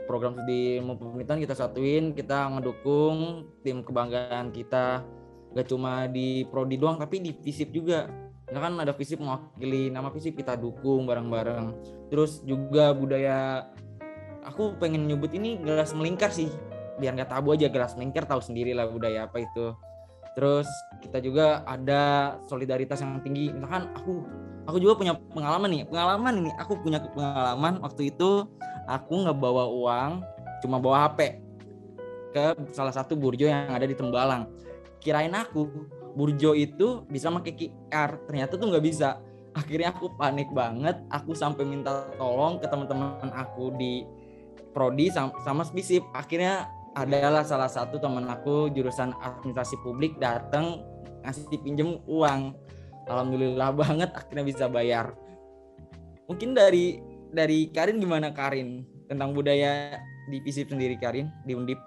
program 0.07 0.39
studi 0.39 0.79
ilmu 0.79 0.95
pemerintahan 0.95 1.43
kita 1.43 1.53
satuin 1.53 2.15
kita 2.15 2.47
ngedukung 2.55 3.45
tim 3.61 3.83
kebanggaan 3.83 4.55
kita 4.55 5.03
gak 5.51 5.67
cuma 5.67 6.07
di 6.07 6.47
prodi 6.47 6.79
doang 6.79 6.95
tapi 6.95 7.19
di 7.19 7.35
visip 7.35 7.75
juga 7.75 8.07
nah 8.47 8.63
kan 8.63 8.79
ada 8.79 8.95
visip 8.95 9.19
mewakili 9.19 9.91
nama 9.91 10.07
visip 10.07 10.35
kita 10.39 10.55
dukung 10.55 11.03
bareng-bareng. 11.03 11.75
Terus 12.07 12.39
juga 12.47 12.95
budaya 12.95 13.67
aku 14.47 14.79
pengen 14.79 15.03
nyebut 15.03 15.35
ini 15.35 15.59
gelas 15.59 15.91
melingkar 15.91 16.31
sih. 16.31 16.47
Biar 16.97 17.13
nggak 17.13 17.29
tabu 17.29 17.51
aja 17.51 17.67
gelas 17.67 17.93
melingkar 17.99 18.23
tahu 18.23 18.39
sendiri 18.39 18.71
lah 18.71 18.87
budaya 18.87 19.27
apa 19.27 19.43
itu. 19.43 19.75
Terus 20.37 20.69
kita 21.03 21.19
juga 21.19 21.65
ada 21.67 22.37
solidaritas 22.47 23.03
yang 23.03 23.19
tinggi. 23.19 23.51
Misalkan 23.51 23.91
aku 23.91 24.23
aku 24.63 24.77
juga 24.79 24.95
punya 24.95 25.13
pengalaman 25.33 25.69
nih. 25.73 25.83
Pengalaman 25.91 26.33
ini 26.45 26.51
aku 26.55 26.79
punya 26.79 27.03
pengalaman 27.03 27.83
waktu 27.83 28.15
itu 28.15 28.47
aku 28.87 29.13
nggak 29.27 29.37
bawa 29.37 29.67
uang 29.67 30.11
cuma 30.63 30.79
bawa 30.79 31.11
HP 31.11 31.43
ke 32.31 32.45
salah 32.71 32.95
satu 32.95 33.19
burjo 33.19 33.43
yang 33.43 33.75
ada 33.75 33.83
di 33.83 33.93
Tembalang. 33.97 34.47
Kirain 35.03 35.35
aku 35.35 35.67
burjo 36.17 36.57
itu 36.57 37.05
bisa 37.05 37.29
pakai 37.29 37.53
QR 37.53 38.17
ternyata 38.25 38.57
tuh 38.57 38.73
nggak 38.73 38.85
bisa. 38.85 39.21
Akhirnya 39.53 39.93
aku 39.93 40.17
panik 40.17 40.49
banget. 40.49 40.97
Aku 41.13 41.37
sampai 41.37 41.61
minta 41.65 42.09
tolong 42.17 42.57
ke 42.57 42.65
teman-teman 42.65 43.29
aku 43.33 43.69
di 43.77 44.01
prodi 44.73 45.13
sama, 45.13 45.37
sama 45.45 45.61
Spisip. 45.61 46.01
Akhirnya 46.17 46.65
adalah 46.97 47.45
salah 47.45 47.69
satu 47.69 48.01
teman 48.01 48.25
aku 48.25 48.73
jurusan 48.73 49.13
administrasi 49.21 49.77
publik 49.85 50.17
datang 50.17 50.81
ngasih 51.21 51.45
pinjem 51.61 52.01
uang. 52.09 52.57
Alhamdulillah 53.05 53.69
banget 53.77 54.09
akhirnya 54.17 54.45
bisa 54.45 54.65
bayar. 54.65 55.13
Mungkin 56.25 56.57
dari 56.57 56.99
dari 57.29 57.69
Karin 57.69 58.01
gimana 58.01 58.33
Karin? 58.33 58.83
Tentang 59.07 59.31
budaya 59.31 59.95
di 60.27 60.43
FISIP 60.43 60.75
sendiri 60.75 60.99
Karin 60.99 61.31
di 61.47 61.55
Undip 61.55 61.79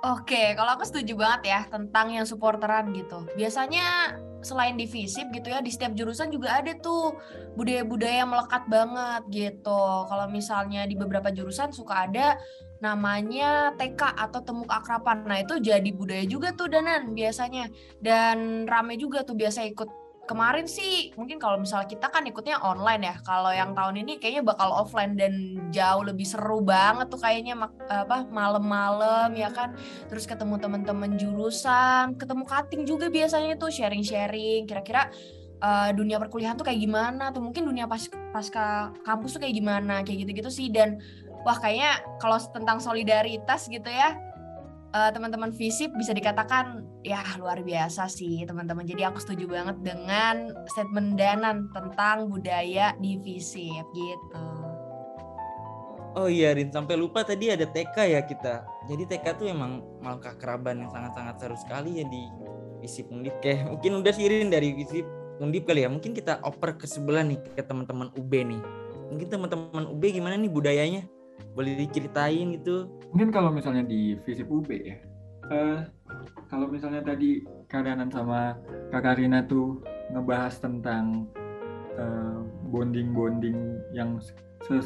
Oke, 0.00 0.56
kalau 0.56 0.80
aku 0.80 0.88
setuju 0.88 1.12
banget 1.12 1.52
ya 1.52 1.60
tentang 1.68 2.08
yang 2.08 2.24
supporteran 2.24 2.88
gitu. 2.96 3.28
Biasanya 3.36 4.16
selain 4.40 4.80
di 4.80 4.88
gitu 4.88 5.48
ya, 5.52 5.60
di 5.60 5.68
setiap 5.68 5.92
jurusan 5.92 6.32
juga 6.32 6.56
ada 6.56 6.72
tuh 6.80 7.20
budaya-budaya 7.52 8.24
yang 8.24 8.32
melekat 8.32 8.64
banget 8.64 9.22
gitu. 9.28 9.84
Kalau 10.08 10.26
misalnya 10.32 10.88
di 10.88 10.96
beberapa 10.96 11.28
jurusan 11.28 11.76
suka 11.76 12.08
ada 12.08 12.40
namanya 12.80 13.76
TK 13.76 14.00
atau 14.16 14.40
temu 14.40 14.64
keakraban. 14.64 15.28
Nah, 15.28 15.44
itu 15.44 15.60
jadi 15.60 15.92
budaya 15.92 16.24
juga 16.24 16.56
tuh 16.56 16.72
Danan 16.72 17.12
biasanya. 17.12 17.68
Dan 18.00 18.64
rame 18.64 18.96
juga 18.96 19.20
tuh 19.20 19.36
biasa 19.36 19.68
ikut 19.68 19.99
kemarin 20.30 20.70
sih 20.70 21.10
mungkin 21.18 21.42
kalau 21.42 21.58
misalnya 21.58 21.90
kita 21.90 22.06
kan 22.06 22.22
ikutnya 22.22 22.62
online 22.62 23.02
ya. 23.10 23.14
Kalau 23.26 23.50
yang 23.50 23.74
tahun 23.74 24.06
ini 24.06 24.22
kayaknya 24.22 24.46
bakal 24.46 24.70
offline 24.70 25.18
dan 25.18 25.58
jauh 25.74 26.06
lebih 26.06 26.22
seru 26.22 26.62
banget 26.62 27.10
tuh 27.10 27.18
kayaknya 27.18 27.58
apa 27.90 28.30
malam-malam 28.30 29.34
ya 29.34 29.50
kan? 29.50 29.74
Terus 30.06 30.30
ketemu 30.30 30.62
teman-teman 30.62 31.18
jurusan 31.18 32.14
ketemu 32.14 32.46
cutting 32.46 32.82
juga 32.86 33.10
biasanya 33.10 33.58
tuh 33.58 33.74
sharing-sharing. 33.74 34.70
Kira-kira 34.70 35.10
uh, 35.58 35.90
dunia 35.90 36.22
perkuliahan 36.22 36.54
tuh 36.54 36.70
kayak 36.70 36.78
gimana? 36.78 37.34
Tuh 37.34 37.42
mungkin 37.42 37.66
dunia 37.66 37.90
pas 37.90 38.06
pasca 38.30 38.94
kampus 39.02 39.34
tuh 39.34 39.42
kayak 39.42 39.58
gimana? 39.58 40.06
Kayak 40.06 40.30
gitu-gitu 40.30 40.50
sih. 40.54 40.70
Dan 40.70 41.02
wah 41.42 41.58
kayaknya 41.58 42.06
kalau 42.22 42.38
tentang 42.54 42.78
solidaritas 42.78 43.66
gitu 43.66 43.90
ya 43.90 44.29
uh, 44.94 45.10
teman-teman 45.10 45.50
visip 45.54 45.90
bisa 45.94 46.10
dikatakan 46.14 46.82
ya 47.06 47.22
luar 47.38 47.62
biasa 47.62 48.10
sih 48.10 48.42
teman-teman. 48.46 48.84
Jadi 48.86 49.02
aku 49.06 49.18
setuju 49.22 49.46
banget 49.50 49.76
dengan 49.82 50.52
statement 50.70 51.16
Danan 51.16 51.70
tentang 51.70 52.30
budaya 52.30 52.94
di 52.98 53.18
visip 53.22 53.86
gitu. 53.94 54.44
Oh 56.10 56.26
iya 56.26 56.50
Rin, 56.50 56.74
sampai 56.74 56.98
lupa 56.98 57.22
tadi 57.22 57.54
ada 57.54 57.62
TK 57.70 57.96
ya 58.18 58.20
kita. 58.26 58.66
Jadi 58.90 59.06
TK 59.06 59.26
tuh 59.38 59.46
emang 59.46 59.78
malangkah 60.02 60.34
keraban 60.34 60.82
yang 60.82 60.90
sangat-sangat 60.90 61.38
seru 61.38 61.54
sekali 61.54 62.02
ya 62.02 62.04
di 62.10 62.26
visip 62.82 63.06
Undip. 63.14 63.38
Kayak 63.38 63.70
mungkin 63.70 64.02
udah 64.02 64.10
sih 64.10 64.26
Rin 64.26 64.50
dari 64.50 64.74
visip 64.74 65.06
Undip 65.38 65.70
kali 65.70 65.86
ya. 65.86 65.88
Mungkin 65.88 66.10
kita 66.10 66.42
oper 66.42 66.74
ke 66.82 66.90
sebelah 66.90 67.22
nih 67.22 67.38
ke 67.54 67.62
teman-teman 67.62 68.10
UB 68.18 68.32
nih. 68.42 68.58
Mungkin 69.14 69.26
teman-teman 69.30 69.86
UB 69.86 70.02
gimana 70.10 70.34
nih 70.34 70.50
budayanya? 70.50 71.06
Boleh 71.54 71.76
diceritain 71.76 72.56
gitu? 72.58 72.88
Mungkin 73.10 73.30
kalau 73.34 73.50
misalnya 73.50 73.84
di 73.86 74.16
visip 74.24 74.46
UB 74.48 74.68
ya 74.70 74.96
uh, 75.50 75.78
kalau 76.48 76.66
misalnya 76.70 77.02
tadi 77.04 77.44
Kadanan 77.70 78.10
sama 78.10 78.58
Kak 78.90 79.02
Karina 79.04 79.44
tuh 79.46 79.82
ngebahas 80.14 80.58
tentang 80.58 81.26
uh, 81.98 82.42
bonding-bonding 82.70 83.78
yang 83.94 84.18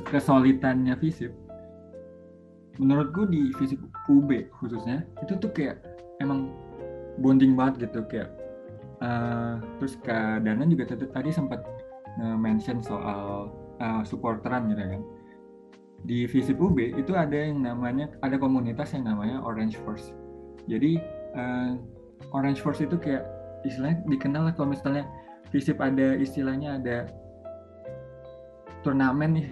kesolidannya 0.08 0.96
visip 0.98 1.32
menurutku 2.80 3.28
di 3.30 3.54
visip 3.54 3.78
UB 4.10 4.50
khususnya 4.58 5.06
itu 5.22 5.38
tuh 5.38 5.52
kayak 5.54 5.78
emang 6.18 6.50
bonding 7.22 7.54
banget 7.54 7.86
gitu 7.86 8.02
kayak 8.10 8.34
uh, 8.98 9.62
terus 9.78 9.94
Kak 10.02 10.42
Danan 10.42 10.72
juga 10.72 10.90
tadi 10.90 11.30
sempat 11.30 11.62
mention 12.14 12.78
soal 12.78 13.50
uh, 13.82 14.02
supporteran 14.06 14.70
gitu 14.70 14.82
kan 14.82 15.02
di 16.04 16.28
Visip 16.28 16.60
UB 16.60 16.76
itu 16.94 17.12
ada 17.16 17.32
yang 17.32 17.64
namanya 17.64 18.12
ada 18.20 18.36
komunitas 18.36 18.92
yang 18.92 19.08
namanya 19.08 19.40
Orange 19.40 19.80
Force. 19.82 20.12
Jadi 20.68 21.00
uh, 21.36 21.80
Orange 22.36 22.60
Force 22.60 22.84
itu 22.84 22.96
kayak 23.00 23.24
istilahnya 23.64 24.04
dikenal 24.08 24.48
lah 24.48 24.54
kalau 24.56 24.72
misalnya 24.72 25.08
Visip 25.48 25.80
ada 25.80 26.16
istilahnya 26.20 26.80
ada 26.80 27.08
turnamen 28.84 29.40
nih 29.40 29.48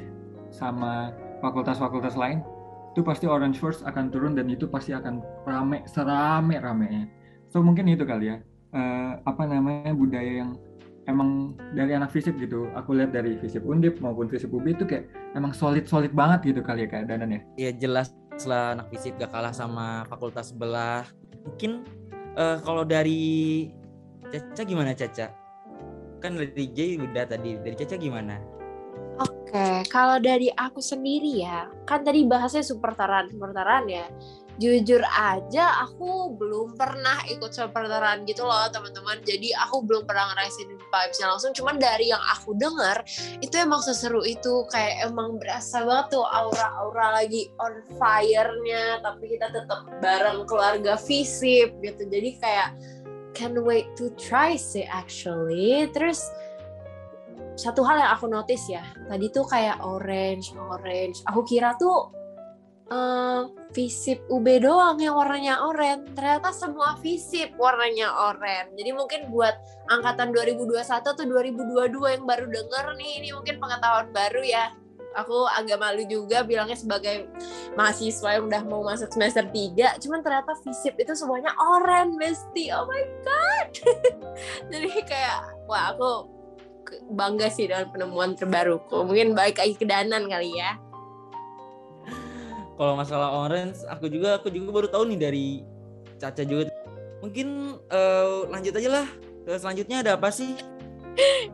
sama 0.53 1.17
fakultas-fakultas 1.41 2.15
lain 2.21 2.45
itu 2.93 3.01
pasti 3.01 3.25
Orange 3.25 3.57
Force 3.57 3.81
akan 3.81 4.13
turun 4.13 4.37
dan 4.37 4.53
itu 4.53 4.69
pasti 4.69 4.93
akan 4.93 5.25
rame 5.49 5.81
serame 5.89 6.61
ramenya 6.61 7.09
so 7.49 7.65
mungkin 7.65 7.89
itu 7.89 8.05
kali 8.05 8.29
ya 8.29 8.37
Eh, 8.73 9.13
apa 9.29 9.45
namanya 9.45 9.93
budaya 9.93 10.33
yang 10.41 10.57
emang 11.13 11.55
dari 11.77 11.93
anak 11.93 12.11
fisip 12.11 12.35
gitu 12.41 12.67
aku 12.73 12.97
lihat 12.97 13.13
dari 13.13 13.37
fisip 13.39 13.63
undip 13.69 14.01
maupun 14.01 14.27
fisip 14.33 14.49
ubi 14.51 14.73
itu 14.73 14.89
kayak 14.89 15.07
emang 15.37 15.53
solid 15.53 15.85
solid 15.85 16.11
banget 16.17 16.57
gitu 16.57 16.61
kali 16.65 16.85
ya 16.85 16.89
kayak 16.89 17.07
danan 17.13 17.37
ya. 17.37 17.41
Ya 17.61 17.71
jelas 17.77 18.17
lah 18.49 18.75
anak 18.75 18.89
fisip 18.89 19.21
gak 19.21 19.31
kalah 19.31 19.53
sama 19.53 20.09
fakultas 20.09 20.51
sebelah. 20.51 21.05
Mungkin 21.45 21.85
eh, 22.41 22.59
kalau 22.65 22.83
dari 22.83 23.69
Caca 24.33 24.63
gimana 24.65 24.97
Caca? 24.97 25.29
Kan 26.25 26.41
dari 26.41 26.67
J 26.73 26.97
udah 27.05 27.29
tadi 27.29 27.61
dari 27.61 27.77
Caca 27.77 28.01
gimana? 28.01 28.41
Oke, 29.21 29.85
kalau 29.93 30.17
dari 30.17 30.49
aku 30.57 30.81
sendiri 30.81 31.45
ya, 31.45 31.69
kan 31.85 32.01
tadi 32.01 32.25
bahasnya 32.25 32.65
supertaran, 32.65 33.29
supertaran 33.29 33.85
ya. 33.85 34.09
Jujur 34.61 35.01
aja 35.09 35.89
aku 35.89 36.37
belum 36.37 36.77
pernah 36.77 37.25
ikut 37.29 37.57
supertaran 37.57 38.29
gitu 38.29 38.45
loh 38.45 38.69
teman-teman. 38.69 39.25
Jadi 39.25 39.57
aku 39.57 39.81
belum 39.81 40.05
pernah 40.05 40.33
ngerasain 40.33 40.69
vibesnya 40.69 41.27
langsung. 41.33 41.57
Cuman 41.57 41.81
dari 41.81 42.13
yang 42.13 42.21
aku 42.21 42.53
dengar 42.57 43.01
itu 43.41 43.55
emang 43.57 43.81
seseru 43.81 44.21
itu. 44.23 44.69
Kayak 44.69 45.09
emang 45.09 45.41
berasa 45.41 45.83
banget 45.83 46.21
tuh 46.21 46.25
aura-aura 46.29 47.25
lagi 47.25 47.49
on 47.59 47.81
fire-nya. 47.97 49.01
Tapi 49.01 49.25
kita 49.33 49.49
tetap 49.51 49.89
bareng 50.05 50.45
keluarga 50.45 51.01
visip 51.01 51.73
gitu. 51.81 52.03
Jadi 52.07 52.37
kayak 52.37 52.77
can't 53.33 53.57
wait 53.65 53.89
to 53.97 54.13
try 54.21 54.53
sih 54.55 54.85
actually. 54.85 55.89
Terus 55.97 56.29
satu 57.57 57.85
hal 57.85 58.01
yang 58.01 58.13
aku 58.17 58.27
notice 58.33 58.65
ya 58.69 58.81
tadi 59.13 59.29
tuh 59.29 59.45
kayak 59.45 59.77
orange 59.85 60.57
orange 60.57 61.21
aku 61.29 61.45
kira 61.45 61.77
tuh 61.77 62.09
eh 62.89 63.45
visip 63.73 64.21
UB 64.29 64.47
doang 64.61 65.01
yang 65.01 65.17
warnanya 65.17 65.65
oranye. 65.65 66.05
Ternyata 66.13 66.53
semua 66.53 66.97
visip 67.01 67.57
warnanya 67.57 68.13
oranye. 68.31 68.73
Jadi 68.77 68.91
mungkin 68.93 69.21
buat 69.33 69.57
angkatan 69.89 70.31
2021 70.31 70.79
atau 70.85 71.13
2022 71.17 72.15
yang 72.17 72.25
baru 72.29 72.47
denger 72.47 72.85
nih 73.01 73.11
ini 73.25 73.29
mungkin 73.33 73.57
pengetahuan 73.59 74.09
baru 74.13 74.45
ya. 74.45 74.71
Aku 75.13 75.45
agak 75.45 75.77
malu 75.77 76.09
juga 76.09 76.41
bilangnya 76.41 76.77
sebagai 76.77 77.29
mahasiswa 77.77 78.41
yang 78.41 78.49
udah 78.49 78.65
mau 78.65 78.81
masuk 78.81 79.13
semester 79.13 79.45
3 79.45 80.01
cuman 80.01 80.25
ternyata 80.25 80.57
visip 80.65 80.97
itu 80.97 81.13
semuanya 81.13 81.53
oranye 81.61 82.17
besti 82.17 82.73
oh 82.73 82.89
my 82.89 83.05
god. 83.21 83.69
Jadi 84.73 84.89
kayak 85.05 85.69
wah 85.69 85.93
aku 85.93 86.33
bangga 87.13 87.49
sih 87.53 87.69
dengan 87.69 87.93
penemuan 87.93 88.37
terbaruku. 88.37 89.05
Mungkin 89.05 89.37
baik 89.37 89.61
lagi 89.61 89.75
ke 89.77 89.85
Danan 89.85 90.29
kali 90.29 90.57
ya. 90.57 90.81
Kalau 92.77 92.95
masalah 92.97 93.31
orange 93.47 93.85
aku 93.89 94.09
juga 94.09 94.41
aku 94.41 94.49
juga 94.49 94.69
baru 94.73 94.89
tahu 94.89 95.05
nih 95.13 95.19
dari 95.21 95.49
Caca 96.19 96.43
juga 96.47 96.71
mungkin 97.23 97.79
eh, 97.91 98.47
lanjut 98.51 98.75
aja 98.79 98.91
lah 99.03 99.07
selanjutnya 99.59 100.07
ada 100.07 100.15
apa 100.19 100.31
sih 100.31 100.55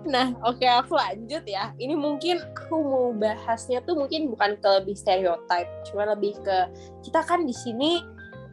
Nah, 0.07 0.39
oke 0.47 0.63
aku 0.63 0.95
lanjut 0.95 1.43
ya. 1.43 1.75
Ini 1.77 1.99
mungkin 1.99 2.39
aku 2.55 2.79
mau 2.79 3.11
bahasnya 3.11 3.83
tuh 3.83 3.99
mungkin 3.99 4.31
bukan 4.31 4.55
ke 4.63 4.69
lebih 4.83 4.95
stereotype, 4.95 5.67
cuma 5.91 6.07
lebih 6.07 6.39
ke 6.47 6.57
kita 7.03 7.27
kan 7.27 7.43
di 7.43 7.51
sini 7.51 7.99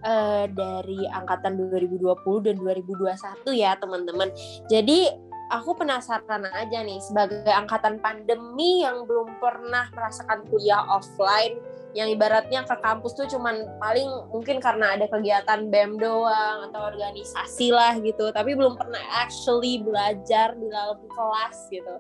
eh, 0.02 0.46
dari 0.50 1.06
angkatan 1.06 1.62
2020 1.70 2.50
dan 2.50 2.56
2021 2.58 3.54
ya, 3.54 3.78
teman-teman. 3.78 4.34
Jadi 4.66 5.14
aku 5.54 5.78
penasaran 5.78 6.50
aja 6.50 6.82
nih 6.82 6.98
sebagai 6.98 7.46
angkatan 7.54 8.02
pandemi 8.02 8.82
yang 8.82 9.06
belum 9.06 9.38
pernah 9.38 9.86
merasakan 9.94 10.42
kuliah 10.50 10.82
offline 10.90 11.62
yang 11.96 12.12
ibaratnya 12.12 12.68
ke 12.68 12.76
kampus 12.84 13.16
tuh 13.16 13.24
cuman 13.32 13.80
paling 13.80 14.06
mungkin 14.28 14.60
karena 14.60 15.00
ada 15.00 15.08
kegiatan 15.08 15.72
BEM 15.72 15.96
doang 15.96 16.68
atau 16.70 16.92
organisasi 16.92 17.72
lah 17.72 17.96
gitu 18.04 18.36
tapi 18.36 18.52
belum 18.52 18.76
pernah 18.76 19.00
actually 19.24 19.80
belajar 19.80 20.52
di 20.60 20.68
dalam 20.68 21.00
kelas 21.08 21.58
gitu 21.72 21.96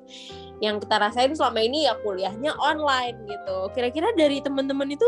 yang 0.59 0.83
kita 0.83 0.99
rasain 0.99 1.31
selama 1.31 1.63
ini 1.63 1.87
ya 1.87 1.95
kuliahnya 2.03 2.51
online 2.59 3.23
gitu 3.23 3.71
kira-kira 3.71 4.11
dari 4.19 4.43
teman-teman 4.43 4.91
itu 4.91 5.07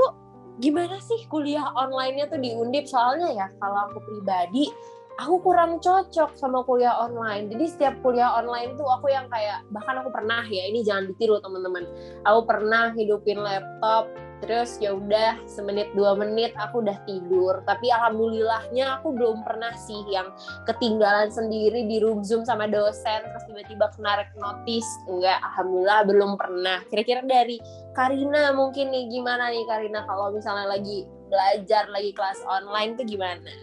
gimana 0.64 0.98
sih 1.04 1.28
kuliah 1.28 1.68
online-nya 1.76 2.32
tuh 2.32 2.40
di 2.40 2.56
Undip 2.56 2.88
soalnya 2.88 3.30
ya 3.36 3.48
kalau 3.60 3.92
aku 3.92 4.00
pribadi 4.08 4.72
aku 5.18 5.42
kurang 5.42 5.82
cocok 5.82 6.38
sama 6.38 6.62
kuliah 6.64 6.94
online. 6.94 7.50
Jadi 7.50 7.66
setiap 7.66 7.98
kuliah 8.06 8.38
online 8.38 8.78
tuh 8.78 8.86
aku 8.86 9.10
yang 9.10 9.26
kayak 9.34 9.66
bahkan 9.74 9.98
aku 10.02 10.14
pernah 10.14 10.46
ya 10.46 10.70
ini 10.70 10.86
jangan 10.86 11.10
ditiru 11.14 11.42
teman-teman. 11.42 11.84
Aku 12.26 12.46
pernah 12.46 12.94
hidupin 12.94 13.42
laptop 13.42 14.08
terus 14.44 14.78
ya 14.78 14.94
udah 14.94 15.42
semenit 15.50 15.90
dua 15.98 16.14
menit 16.14 16.54
aku 16.58 16.86
udah 16.86 16.98
tidur. 17.10 17.62
Tapi 17.66 17.90
alhamdulillahnya 17.90 19.02
aku 19.02 19.14
belum 19.14 19.42
pernah 19.42 19.74
sih 19.76 20.02
yang 20.10 20.30
ketinggalan 20.70 21.30
sendiri 21.34 21.86
di 21.90 21.98
room 22.02 22.22
zoom 22.22 22.46
sama 22.46 22.70
dosen 22.70 23.26
terus 23.26 23.44
tiba-tiba 23.50 23.90
kena 23.98 24.22
rek 24.22 24.32
notice. 24.38 24.90
Enggak, 25.10 25.40
alhamdulillah 25.42 26.02
belum 26.06 26.32
pernah. 26.38 26.78
Kira-kira 26.90 27.22
dari 27.26 27.58
Karina 27.98 28.54
mungkin 28.54 28.94
nih 28.94 29.10
gimana 29.10 29.50
nih 29.50 29.66
Karina 29.66 30.06
kalau 30.06 30.30
misalnya 30.30 30.70
lagi 30.70 31.10
belajar 31.28 31.92
lagi 31.92 32.12
kelas 32.16 32.40
online 32.48 32.96
tuh 32.96 33.06
gimana? 33.06 33.54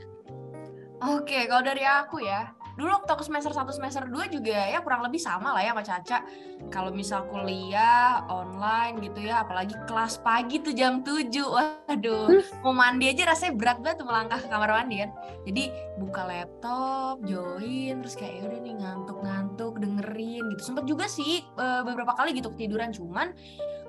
Oke, 1.05 1.45
kalau 1.51 1.61
dari 1.61 1.85
aku 1.85 2.25
ya, 2.25 2.49
dulu 2.75 2.91
waktu 2.91 3.11
aku 3.15 3.23
semester 3.23 3.55
1 3.55 3.71
semester 3.71 4.03
2 4.07 4.35
juga 4.35 4.55
ya 4.55 4.83
kurang 4.83 5.07
lebih 5.07 5.23
sama 5.23 5.55
lah 5.55 5.63
ya 5.63 5.71
sama 5.75 5.85
Caca. 5.87 6.19
Kalau 6.71 6.91
misal 6.91 7.27
kuliah 7.31 8.27
online 8.27 8.99
gitu 9.03 9.23
ya, 9.23 9.47
apalagi 9.47 9.75
kelas 9.87 10.19
pagi 10.23 10.59
tuh 10.59 10.75
jam 10.75 11.03
7. 11.07 11.31
Waduh, 11.45 12.27
mau 12.67 12.75
mandi 12.75 13.11
aja 13.11 13.31
rasanya 13.31 13.55
berat 13.55 13.79
banget 13.83 13.97
tuh 14.03 14.07
melangkah 14.09 14.39
ke 14.43 14.49
kamar 14.51 14.71
mandi 14.75 15.07
kan. 15.07 15.11
Jadi 15.47 15.65
buka 16.03 16.23
laptop, 16.27 17.23
join, 17.23 18.03
terus 18.03 18.17
kayak 18.19 18.35
"Ya 18.39 18.43
udah 18.51 18.61
nih 18.61 18.75
ngantuk-ngantuk 18.81 19.75
dengerin 19.79 20.43
gitu. 20.57 20.63
Sempet 20.63 20.85
juga 20.89 21.07
sih 21.07 21.45
eh, 21.45 21.81
beberapa 21.87 22.15
kali 22.19 22.35
gitu 22.35 22.51
ketiduran 22.55 22.91
cuman 22.91 23.31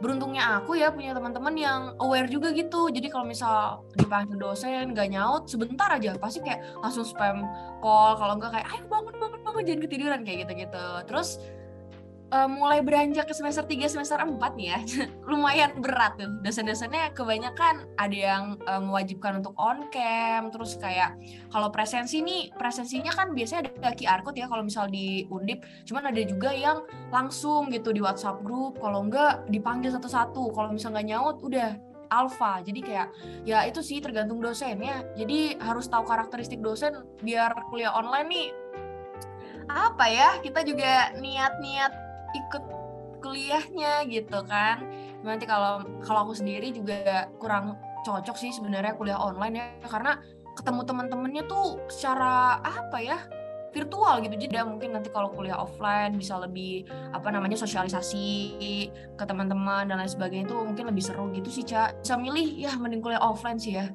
beruntungnya 0.03 0.59
aku 0.59 0.75
ya 0.75 0.91
punya 0.91 1.15
teman-teman 1.15 1.55
yang 1.55 1.81
aware 2.03 2.27
juga 2.27 2.51
gitu. 2.51 2.91
Jadi 2.91 3.07
kalau 3.07 3.25
misal 3.27 3.83
dipanggil 3.95 4.35
dosen 4.35 4.91
nggak 4.91 5.07
nyaut 5.11 5.47
sebentar 5.47 5.87
aja 5.91 6.15
pasti 6.19 6.43
kayak 6.43 6.63
langsung 6.83 7.07
spam 7.07 7.47
call. 7.79 8.19
Kalau 8.19 8.33
nggak 8.35 8.51
kayak 8.59 8.67
ayo 8.75 8.83
bangun 8.91 9.15
bangun 9.15 9.41
bangun 9.43 9.63
jangan 9.63 9.81
ketiduran 9.87 10.19
kayak 10.27 10.37
gitu 10.47 10.53
gitu 10.67 10.85
terus 11.07 11.29
eh, 12.35 12.47
mulai 12.51 12.83
beranjak 12.83 13.31
ke 13.31 13.35
semester 13.35 13.63
3 13.63 13.87
semester 13.87 14.19
4 14.19 14.35
nih 14.59 14.67
ya. 14.67 14.79
Lumayan 15.31 15.79
berat 15.79 16.19
tuh. 16.19 16.27
Dosen-dosennya 16.43 17.15
kebanyakan 17.15 17.87
ada 17.95 18.17
yang 18.17 18.43
eh, 18.67 18.81
mewajibkan 18.83 19.39
untuk 19.39 19.55
on 19.55 19.87
cam 19.95 20.51
terus 20.51 20.75
kayak 20.75 21.15
kalau 21.49 21.71
presensi 21.71 22.19
nih 22.19 22.51
presensinya 22.59 23.15
kan 23.15 23.31
biasanya 23.31 23.71
ada 23.79 23.95
QR 23.95 24.19
code 24.21 24.35
ya 24.35 24.51
kalau 24.51 24.67
misal 24.67 24.91
di 24.91 25.23
Undip. 25.31 25.63
Cuman 25.87 26.11
ada 26.11 26.21
juga 26.27 26.51
yang 26.51 26.83
langsung 27.09 27.71
gitu 27.71 27.95
di 27.95 28.03
WhatsApp 28.03 28.43
grup 28.43 28.77
kalau 28.83 29.07
enggak 29.07 29.47
dipanggil 29.47 29.95
satu-satu. 29.95 30.51
Kalau 30.51 30.75
misal 30.75 30.91
nggak 30.91 31.07
nyaut 31.07 31.37
udah 31.39 31.79
alpha. 32.11 32.61
Jadi 32.61 32.79
kayak 32.83 33.07
ya 33.47 33.63
itu 33.65 33.79
sih 33.79 34.03
tergantung 34.03 34.43
dosennya. 34.43 35.07
Jadi 35.15 35.57
harus 35.57 35.87
tahu 35.87 36.03
karakteristik 36.05 36.59
dosen 36.59 37.07
biar 37.23 37.55
kuliah 37.71 37.95
online 37.95 38.29
nih 38.29 38.47
apa 39.65 40.05
ya 40.05 40.29
kita 40.45 40.61
juga 40.61 41.09
niat-niat 41.17 42.04
ikut 42.35 42.63
kuliahnya 43.23 44.05
gitu 44.11 44.43
kan. 44.45 44.83
Nanti 45.23 45.47
kalau 45.47 45.87
kalau 46.03 46.29
aku 46.29 46.33
sendiri 46.37 46.69
juga 46.75 47.31
kurang 47.39 47.79
cocok 48.05 48.35
sih 48.37 48.51
sebenarnya 48.53 48.93
kuliah 48.99 49.17
online 49.17 49.55
ya. 49.57 49.65
Karena 49.87 50.19
ketemu 50.55 50.81
teman-temannya 50.87 51.43
tuh 51.49 51.79
secara 51.89 52.59
apa 52.63 52.97
ya 53.01 53.17
virtual 53.75 54.23
gitu. 54.23 54.35
Jadi 54.39 54.55
mungkin 54.63 54.95
nanti 54.95 55.11
kalau 55.11 55.27
kuliah 55.35 55.59
offline 55.59 56.15
bisa 56.15 56.39
lebih 56.39 56.87
apa 57.11 57.27
namanya 57.27 57.59
sosialisasi 57.59 58.27
ke 59.19 59.23
teman-teman 59.27 59.91
dan 59.91 59.99
lain 59.99 60.07
sebagainya 60.07 60.47
itu 60.47 60.55
mungkin 60.55 60.87
lebih 60.87 61.03
seru 61.03 61.27
gitu 61.35 61.51
sih 61.51 61.67
Cak 61.67 61.99
bisa 61.99 62.15
milih 62.15 62.47
ya 62.55 62.71
mending 62.79 63.03
kuliah 63.03 63.19
offline 63.19 63.59
sih 63.59 63.75
ya. 63.75 63.91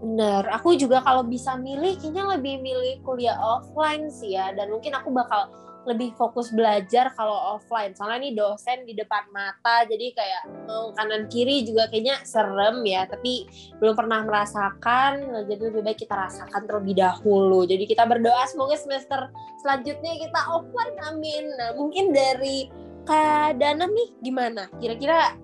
Bener, 0.00 0.48
aku 0.48 0.80
juga 0.80 1.04
kalau 1.04 1.20
bisa 1.20 1.60
milih 1.60 2.00
kayaknya 2.00 2.24
lebih 2.32 2.64
milih 2.64 3.04
kuliah 3.04 3.36
offline 3.36 4.08
sih 4.08 4.32
ya. 4.32 4.56
Dan 4.56 4.72
mungkin 4.72 4.96
aku 4.96 5.12
bakal 5.12 5.52
lebih 5.88 6.12
fokus 6.16 6.52
belajar 6.52 7.12
kalau 7.16 7.56
offline. 7.56 7.96
Soalnya 7.96 8.18
nih 8.20 8.34
dosen 8.36 8.84
di 8.84 8.92
depan 8.92 9.24
mata 9.32 9.88
jadi 9.88 10.12
kayak 10.12 10.42
mau 10.68 10.92
kanan 10.92 11.24
kiri 11.32 11.64
juga 11.64 11.88
kayaknya 11.88 12.20
serem 12.24 12.84
ya 12.84 13.08
tapi 13.08 13.48
belum 13.80 13.96
pernah 13.96 14.20
merasakan. 14.24 15.44
Jadi 15.48 15.62
lebih 15.72 15.82
baik 15.84 16.04
kita 16.04 16.14
rasakan 16.16 16.68
terlebih 16.68 17.00
dahulu. 17.00 17.64
Jadi 17.64 17.84
kita 17.88 18.04
berdoa 18.04 18.44
semoga 18.50 18.76
semester 18.76 19.32
selanjutnya 19.64 20.20
kita 20.20 20.40
offline 20.52 20.96
amin. 21.08 21.44
Nah 21.56 21.70
mungkin 21.76 22.12
dari 22.12 22.68
Kak 23.08 23.56
Dana 23.56 23.88
nih 23.88 24.08
gimana? 24.20 24.68
Kira-kira 24.76 25.34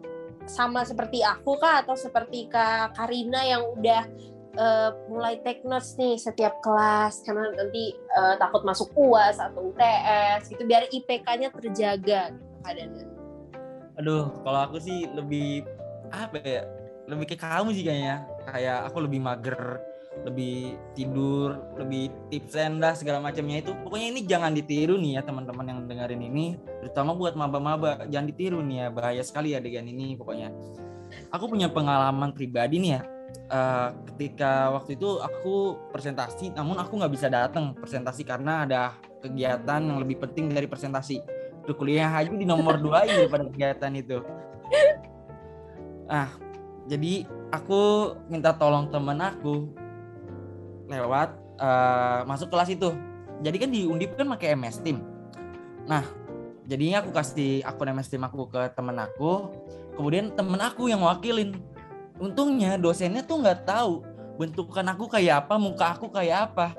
sama 0.46 0.86
seperti 0.86 1.26
aku 1.26 1.58
kah 1.58 1.82
atau 1.82 1.98
seperti 1.98 2.46
Kak 2.46 2.94
Karina 2.94 3.42
yang 3.42 3.66
udah 3.74 4.06
uh, 4.56 4.90
mulai 5.08 5.38
take 5.44 5.62
notes 5.62 5.94
nih 6.00 6.16
setiap 6.18 6.58
kelas 6.64 7.22
karena 7.22 7.52
nanti 7.54 7.94
uh, 8.16 8.34
takut 8.40 8.64
masuk 8.64 8.90
UAS 8.96 9.38
atau 9.38 9.72
UTS 9.72 10.50
gitu 10.50 10.62
biar 10.66 10.88
IPK-nya 10.90 11.52
terjaga 11.52 12.34
gitu 12.34 12.46
keadaannya. 12.64 13.04
aduh 13.96 14.28
kalau 14.44 14.60
aku 14.66 14.76
sih 14.82 15.08
lebih 15.14 15.64
apa 16.12 16.36
ya 16.42 16.62
lebih 17.06 17.26
ke 17.32 17.36
kamu 17.38 17.70
sih 17.72 17.84
kayaknya 17.86 18.26
kayak 18.50 18.90
aku 18.90 18.98
lebih 19.06 19.20
mager 19.22 19.80
lebih 20.24 20.80
tidur, 20.96 21.60
lebih 21.76 22.08
tipsen 22.32 22.80
dah 22.80 22.96
segala 22.96 23.20
macamnya 23.20 23.60
itu. 23.60 23.76
Pokoknya 23.84 24.16
ini 24.16 24.20
jangan 24.24 24.56
ditiru 24.56 24.96
nih 24.96 25.20
ya 25.20 25.22
teman-teman 25.26 25.66
yang 25.68 25.78
dengerin 25.84 26.22
ini, 26.24 26.56
terutama 26.80 27.12
buat 27.12 27.36
maba-maba 27.36 28.08
jangan 28.08 28.32
ditiru 28.32 28.64
nih 28.64 28.76
ya 28.80 28.88
bahaya 28.88 29.20
sekali 29.20 29.52
adegan 29.52 29.84
ini 29.84 30.16
pokoknya. 30.16 30.48
Aku 31.36 31.52
punya 31.52 31.68
pengalaman 31.68 32.32
pribadi 32.32 32.80
nih 32.80 32.90
ya. 32.96 33.00
Uh, 33.46 33.94
ketika 34.10 34.74
waktu 34.74 34.98
itu 34.98 35.22
aku 35.22 35.78
presentasi, 35.94 36.50
namun 36.50 36.82
aku 36.82 36.98
nggak 36.98 37.14
bisa 37.14 37.30
datang 37.30 37.78
presentasi 37.78 38.26
karena 38.26 38.66
ada 38.66 38.98
kegiatan 39.22 39.82
yang 39.82 40.02
lebih 40.02 40.18
penting 40.18 40.50
dari 40.50 40.66
presentasi. 40.66 41.22
Tuh 41.62 41.74
kuliah 41.78 42.10
aja 42.10 42.30
di 42.30 42.46
nomor 42.46 42.78
dua 42.84 43.06
daripada 43.06 43.46
kegiatan 43.46 43.92
itu. 43.94 44.18
Ah, 46.06 46.30
jadi 46.86 47.26
aku 47.50 48.14
minta 48.30 48.54
tolong 48.54 48.90
temen 48.90 49.18
aku 49.18 49.70
lewat 50.86 51.34
uh, 51.58 52.22
masuk 52.26 52.50
kelas 52.50 52.70
itu. 52.70 52.94
Jadi 53.42 53.56
kan 53.58 53.70
di 53.70 53.84
Undip 53.84 54.16
kan 54.16 54.30
pakai 54.30 54.54
MS 54.56 54.80
Team. 54.80 55.02
Nah, 55.84 56.06
jadinya 56.64 57.02
aku 57.04 57.10
kasih 57.12 57.62
akun 57.66 57.90
MS 57.92 58.08
Team 58.10 58.22
aku 58.24 58.48
ke 58.48 58.70
temen 58.72 58.96
aku. 58.96 59.50
Kemudian 59.98 60.32
temen 60.32 60.58
aku 60.62 60.88
yang 60.88 61.02
wakilin. 61.04 61.58
Untungnya 62.16 62.80
dosennya 62.80 63.22
tuh 63.24 63.44
nggak 63.44 63.68
tahu 63.68 64.04
bentukan 64.36 64.84
aku 64.92 65.08
kayak 65.08 65.46
apa, 65.46 65.54
muka 65.56 65.96
aku 65.96 66.08
kayak 66.12 66.52
apa. 66.52 66.76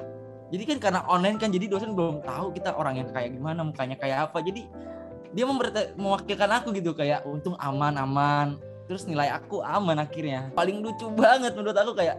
Jadi 0.47 0.63
kan 0.63 0.78
karena 0.80 1.02
online 1.12 1.36
kan 1.36 1.52
jadi 1.52 1.67
dosen 1.67 1.91
belum 1.93 2.23
tahu 2.23 2.56
kita 2.56 2.73
orang 2.73 3.04
yang 3.04 3.10
kayak 3.12 3.36
gimana, 3.36 3.62
mukanya 3.67 4.00
kayak 4.00 4.32
apa. 4.32 4.39
Jadi 4.39 4.63
dia 5.36 5.43
mewakilkan 6.00 6.50
aku 6.50 6.71
gitu 6.71 6.95
kayak 6.95 7.28
untung 7.28 7.60
aman 7.60 8.00
aman 8.00 8.47
terus 8.88 9.04
nilai 9.04 9.28
aku 9.28 9.60
aman 9.60 10.00
akhirnya 10.00 10.47
paling 10.56 10.80
lucu 10.80 11.12
banget 11.12 11.52
menurut 11.54 11.76
aku 11.76 11.91
kayak 11.93 12.15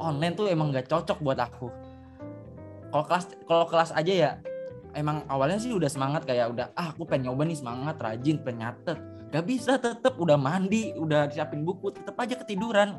online 0.00 0.32
tuh 0.32 0.48
emang 0.48 0.72
gak 0.72 0.88
cocok 0.88 1.20
buat 1.20 1.36
aku 1.36 1.68
kalau 2.88 3.04
kelas 3.04 3.24
kalau 3.44 3.64
kelas 3.68 3.92
aja 3.92 4.12
ya 4.12 4.30
emang 4.96 5.20
awalnya 5.28 5.60
sih 5.60 5.70
udah 5.76 5.90
semangat 5.92 6.24
kayak 6.24 6.48
udah 6.48 6.72
ah 6.72 6.96
aku 6.96 7.04
pengen 7.04 7.28
nyoba 7.28 7.44
nih 7.44 7.58
semangat 7.60 8.00
rajin 8.00 8.40
pengen 8.40 8.72
gak 9.28 9.44
bisa 9.44 9.76
tetep 9.76 10.16
udah 10.16 10.40
mandi 10.40 10.96
udah 10.96 11.28
siapin 11.28 11.64
buku 11.64 11.92
tetep 11.92 12.16
aja 12.16 12.34
ketiduran. 12.40 12.96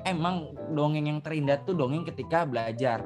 Emang 0.00 0.56
dongeng 0.72 1.12
yang 1.12 1.20
terindah 1.20 1.60
tuh 1.64 1.76
dongeng 1.76 2.08
ketika 2.08 2.48
belajar. 2.48 3.04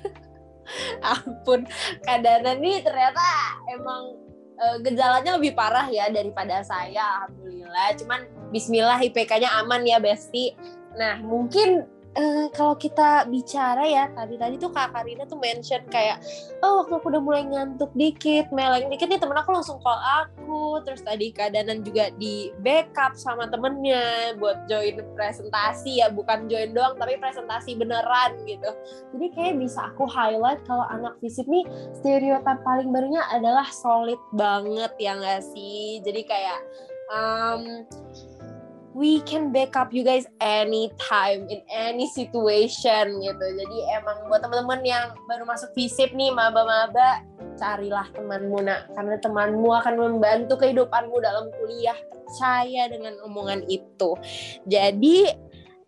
Ampun 1.12 1.68
kadana 2.04 2.56
nih 2.56 2.84
ternyata 2.84 3.24
emang 3.72 4.16
uh, 4.60 4.76
gejalanya 4.80 5.36
lebih 5.36 5.52
parah 5.56 5.88
ya 5.88 6.08
daripada 6.08 6.60
saya 6.64 7.24
alhamdulillah. 7.24 7.96
Cuman 8.00 8.20
Bismillah 8.48 9.00
IPK-nya 9.04 9.60
aman 9.60 9.84
ya 9.84 10.00
Besti. 10.00 10.56
Nah 10.96 11.20
mungkin 11.20 11.84
uh, 12.18 12.46
kalau 12.52 12.74
kita 12.74 13.24
bicara 13.30 13.86
ya 13.86 14.10
tadi 14.12 14.34
tadi 14.34 14.58
tuh 14.58 14.74
Kak 14.74 14.90
Karina 14.90 15.24
tuh 15.24 15.38
mention 15.38 15.80
kayak 15.88 16.18
oh 16.66 16.82
waktu 16.82 16.98
aku 16.98 17.06
udah 17.14 17.22
mulai 17.22 17.46
ngantuk 17.46 17.94
dikit, 17.94 18.50
meleng 18.50 18.90
dikit 18.90 19.06
nih 19.06 19.20
temen 19.22 19.38
aku 19.38 19.54
langsung 19.54 19.78
call 19.78 19.96
aku, 19.96 20.82
terus 20.82 21.06
tadi 21.06 21.30
keadaan 21.30 21.86
juga 21.86 22.10
di 22.18 22.50
backup 22.60 23.14
sama 23.14 23.46
temennya 23.46 24.34
buat 24.42 24.66
join 24.66 24.98
presentasi 25.14 26.02
ya, 26.02 26.10
bukan 26.10 26.50
join 26.50 26.74
doang 26.74 26.98
tapi 26.98 27.14
presentasi 27.22 27.78
beneran 27.78 28.34
gitu. 28.44 28.70
Jadi 29.14 29.26
kayak 29.38 29.54
bisa 29.62 29.94
aku 29.94 30.04
highlight 30.10 30.60
kalau 30.66 30.84
anak 30.90 31.14
fisip 31.22 31.46
nih 31.46 31.62
stereotip 32.02 32.58
paling 32.66 32.90
barunya 32.90 33.22
adalah 33.30 33.70
solid 33.70 34.18
banget 34.34 34.90
ya 34.98 35.14
nggak 35.14 35.42
sih? 35.54 36.02
Jadi 36.02 36.26
kayak 36.26 36.58
um, 37.14 37.86
we 38.96 39.20
can 39.24 39.52
backup 39.52 39.92
you 39.92 40.04
guys 40.04 40.24
anytime 40.40 41.44
in 41.48 41.60
any 41.68 42.08
situation 42.08 43.20
gitu. 43.20 43.44
Jadi 43.44 43.76
emang 43.92 44.28
buat 44.32 44.40
teman-teman 44.40 44.80
yang 44.84 45.12
baru 45.28 45.44
masuk 45.44 45.72
FISIP 45.76 46.16
nih 46.16 46.32
maba-maba 46.32 47.24
carilah 47.58 48.06
temanmu 48.14 48.64
nak 48.64 48.86
karena 48.94 49.16
temanmu 49.18 49.68
akan 49.82 49.94
membantu 49.98 50.62
kehidupanmu 50.62 51.16
dalam 51.20 51.50
kuliah 51.58 51.98
percaya 52.12 52.88
dengan 52.88 53.18
omongan 53.26 53.66
itu. 53.66 54.14
Jadi 54.64 55.26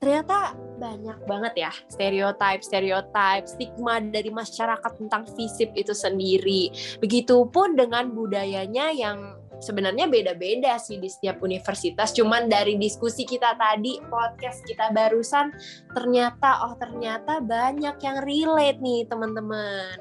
ternyata 0.00 0.56
banyak 0.80 1.28
banget 1.28 1.68
ya 1.68 1.72
stereotip 1.92 2.64
stereotip 2.64 3.44
stigma 3.44 4.00
dari 4.00 4.32
masyarakat 4.32 4.92
tentang 4.96 5.28
FISIP 5.28 5.76
itu 5.76 5.92
sendiri. 5.92 6.72
Begitupun 6.98 7.76
dengan 7.76 8.12
budayanya 8.12 8.92
yang 8.92 9.39
sebenarnya 9.60 10.08
beda-beda 10.08 10.80
sih 10.80 10.96
di 10.96 11.06
setiap 11.06 11.44
universitas. 11.44 12.10
Cuman 12.16 12.48
dari 12.48 12.80
diskusi 12.80 13.28
kita 13.28 13.54
tadi, 13.60 14.00
podcast 14.08 14.64
kita 14.64 14.90
barusan, 14.90 15.52
ternyata 15.92 16.66
oh 16.66 16.74
ternyata 16.80 17.38
banyak 17.44 17.96
yang 18.00 18.18
relate 18.24 18.80
nih 18.80 19.06
teman-teman. 19.06 19.94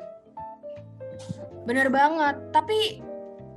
Bener 1.68 1.92
banget. 1.92 2.36
Tapi 2.56 3.09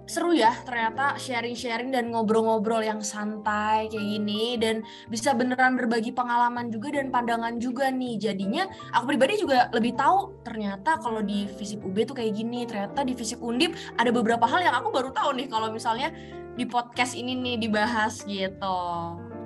seru 0.02 0.34
ya 0.34 0.50
ternyata 0.66 1.14
sharing-sharing 1.14 1.94
dan 1.94 2.10
ngobrol-ngobrol 2.10 2.82
yang 2.82 2.98
santai 3.00 3.86
kayak 3.86 4.02
gini 4.02 4.58
dan 4.58 4.82
bisa 5.06 5.30
beneran 5.30 5.78
berbagi 5.78 6.10
pengalaman 6.10 6.74
juga 6.74 6.98
dan 6.98 7.14
pandangan 7.14 7.56
juga 7.62 7.88
nih. 7.88 8.18
Jadinya 8.18 8.66
aku 8.90 9.14
pribadi 9.14 9.38
juga 9.38 9.70
lebih 9.70 9.94
tahu 9.94 10.42
ternyata 10.42 10.98
kalau 10.98 11.22
di 11.22 11.46
fisip 11.46 11.82
UB 11.86 12.02
tuh 12.02 12.18
kayak 12.18 12.34
gini 12.34 12.66
ternyata 12.66 13.06
di 13.06 13.14
fisip 13.14 13.38
undip 13.38 13.78
ada 13.94 14.10
beberapa 14.10 14.44
hal 14.44 14.60
yang 14.62 14.74
aku 14.74 14.90
baru 14.90 15.10
tahu 15.14 15.38
nih 15.38 15.46
kalau 15.46 15.70
misalnya 15.70 16.10
di 16.58 16.68
podcast 16.68 17.14
ini 17.14 17.38
nih 17.38 17.56
dibahas 17.62 18.26
gitu. 18.26 18.78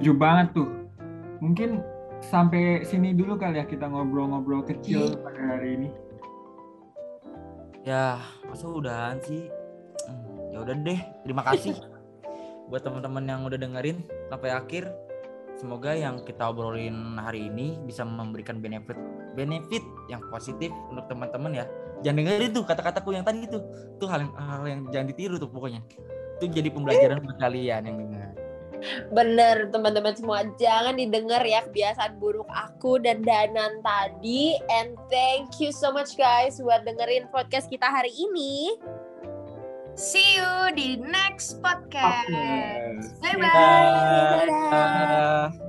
Setuju 0.01 0.13
banget 0.17 0.57
tuh. 0.57 0.69
Mungkin 1.45 1.85
sampai 2.25 2.83
sini 2.83 3.13
dulu 3.13 3.37
kali 3.37 3.61
ya 3.61 3.69
kita 3.69 3.87
ngobrol-ngobrol 3.87 4.65
kecil 4.65 5.15
iya. 5.15 5.21
pada 5.21 5.41
hari 5.53 5.69
ini. 5.77 5.89
Ya 7.87 8.19
masa 8.51 8.67
udahan 8.67 9.23
sih 9.23 9.47
ya 10.57 10.65
udah 10.65 10.75
deh 10.81 11.01
terima 11.29 11.45
kasih. 11.45 11.77
Buat 12.73 12.83
teman-teman 12.83 13.23
yang 13.29 13.41
udah 13.45 13.61
dengerin 13.61 14.01
sampai 14.33 14.51
akhir 14.57 14.89
semoga 15.61 15.93
yang 15.93 16.25
kita 16.25 16.49
obrolin 16.49 17.21
hari 17.21 17.53
ini 17.53 17.77
bisa 17.85 18.03
memberikan 18.03 18.59
benefit 18.59 18.97
benefit 19.37 19.85
yang 20.09 20.25
positif 20.33 20.73
untuk 20.89 21.05
teman-teman 21.13 21.61
ya. 21.61 21.65
Jangan 22.01 22.17
dengerin 22.25 22.51
tuh 22.57 22.65
kata-kataku 22.65 23.13
yang 23.13 23.25
tadi 23.25 23.45
itu 23.45 23.61
tuh 24.01 24.09
hal 24.09 24.25
yang 24.25 24.33
hal 24.35 24.65
yang 24.65 24.81
jangan 24.89 25.07
ditiru 25.13 25.37
tuh 25.37 25.53
pokoknya. 25.53 25.85
Itu 26.41 26.49
jadi 26.49 26.73
pembelajaran 26.73 27.21
buat 27.21 27.37
kalian 27.37 27.83
yang 27.85 27.97
dengar. 28.01 28.33
Bener 29.13 29.73
teman-teman 29.73 30.15
semua. 30.17 30.45
Jangan 30.61 30.97
didengar 30.97 31.43
ya 31.45 31.65
kebiasaan 31.65 32.21
buruk 32.21 32.49
aku 32.53 33.01
dan 33.01 33.25
Danan 33.25 33.81
tadi. 33.81 34.57
And 34.69 34.97
thank 35.09 35.57
you 35.63 35.73
so 35.73 35.93
much 35.93 36.15
guys 36.19 36.61
Buat 36.61 36.85
dengerin 36.85 37.29
podcast 37.33 37.73
kita 37.73 37.89
hari 37.89 38.13
ini 38.13 38.77
See 39.97 40.37
you 40.37 40.77
di 40.77 41.01
next 41.01 41.65
podcast. 41.65 42.29
Okay. 42.29 43.01
Bye-bye. 43.25 44.45
Dadah. 44.45 45.67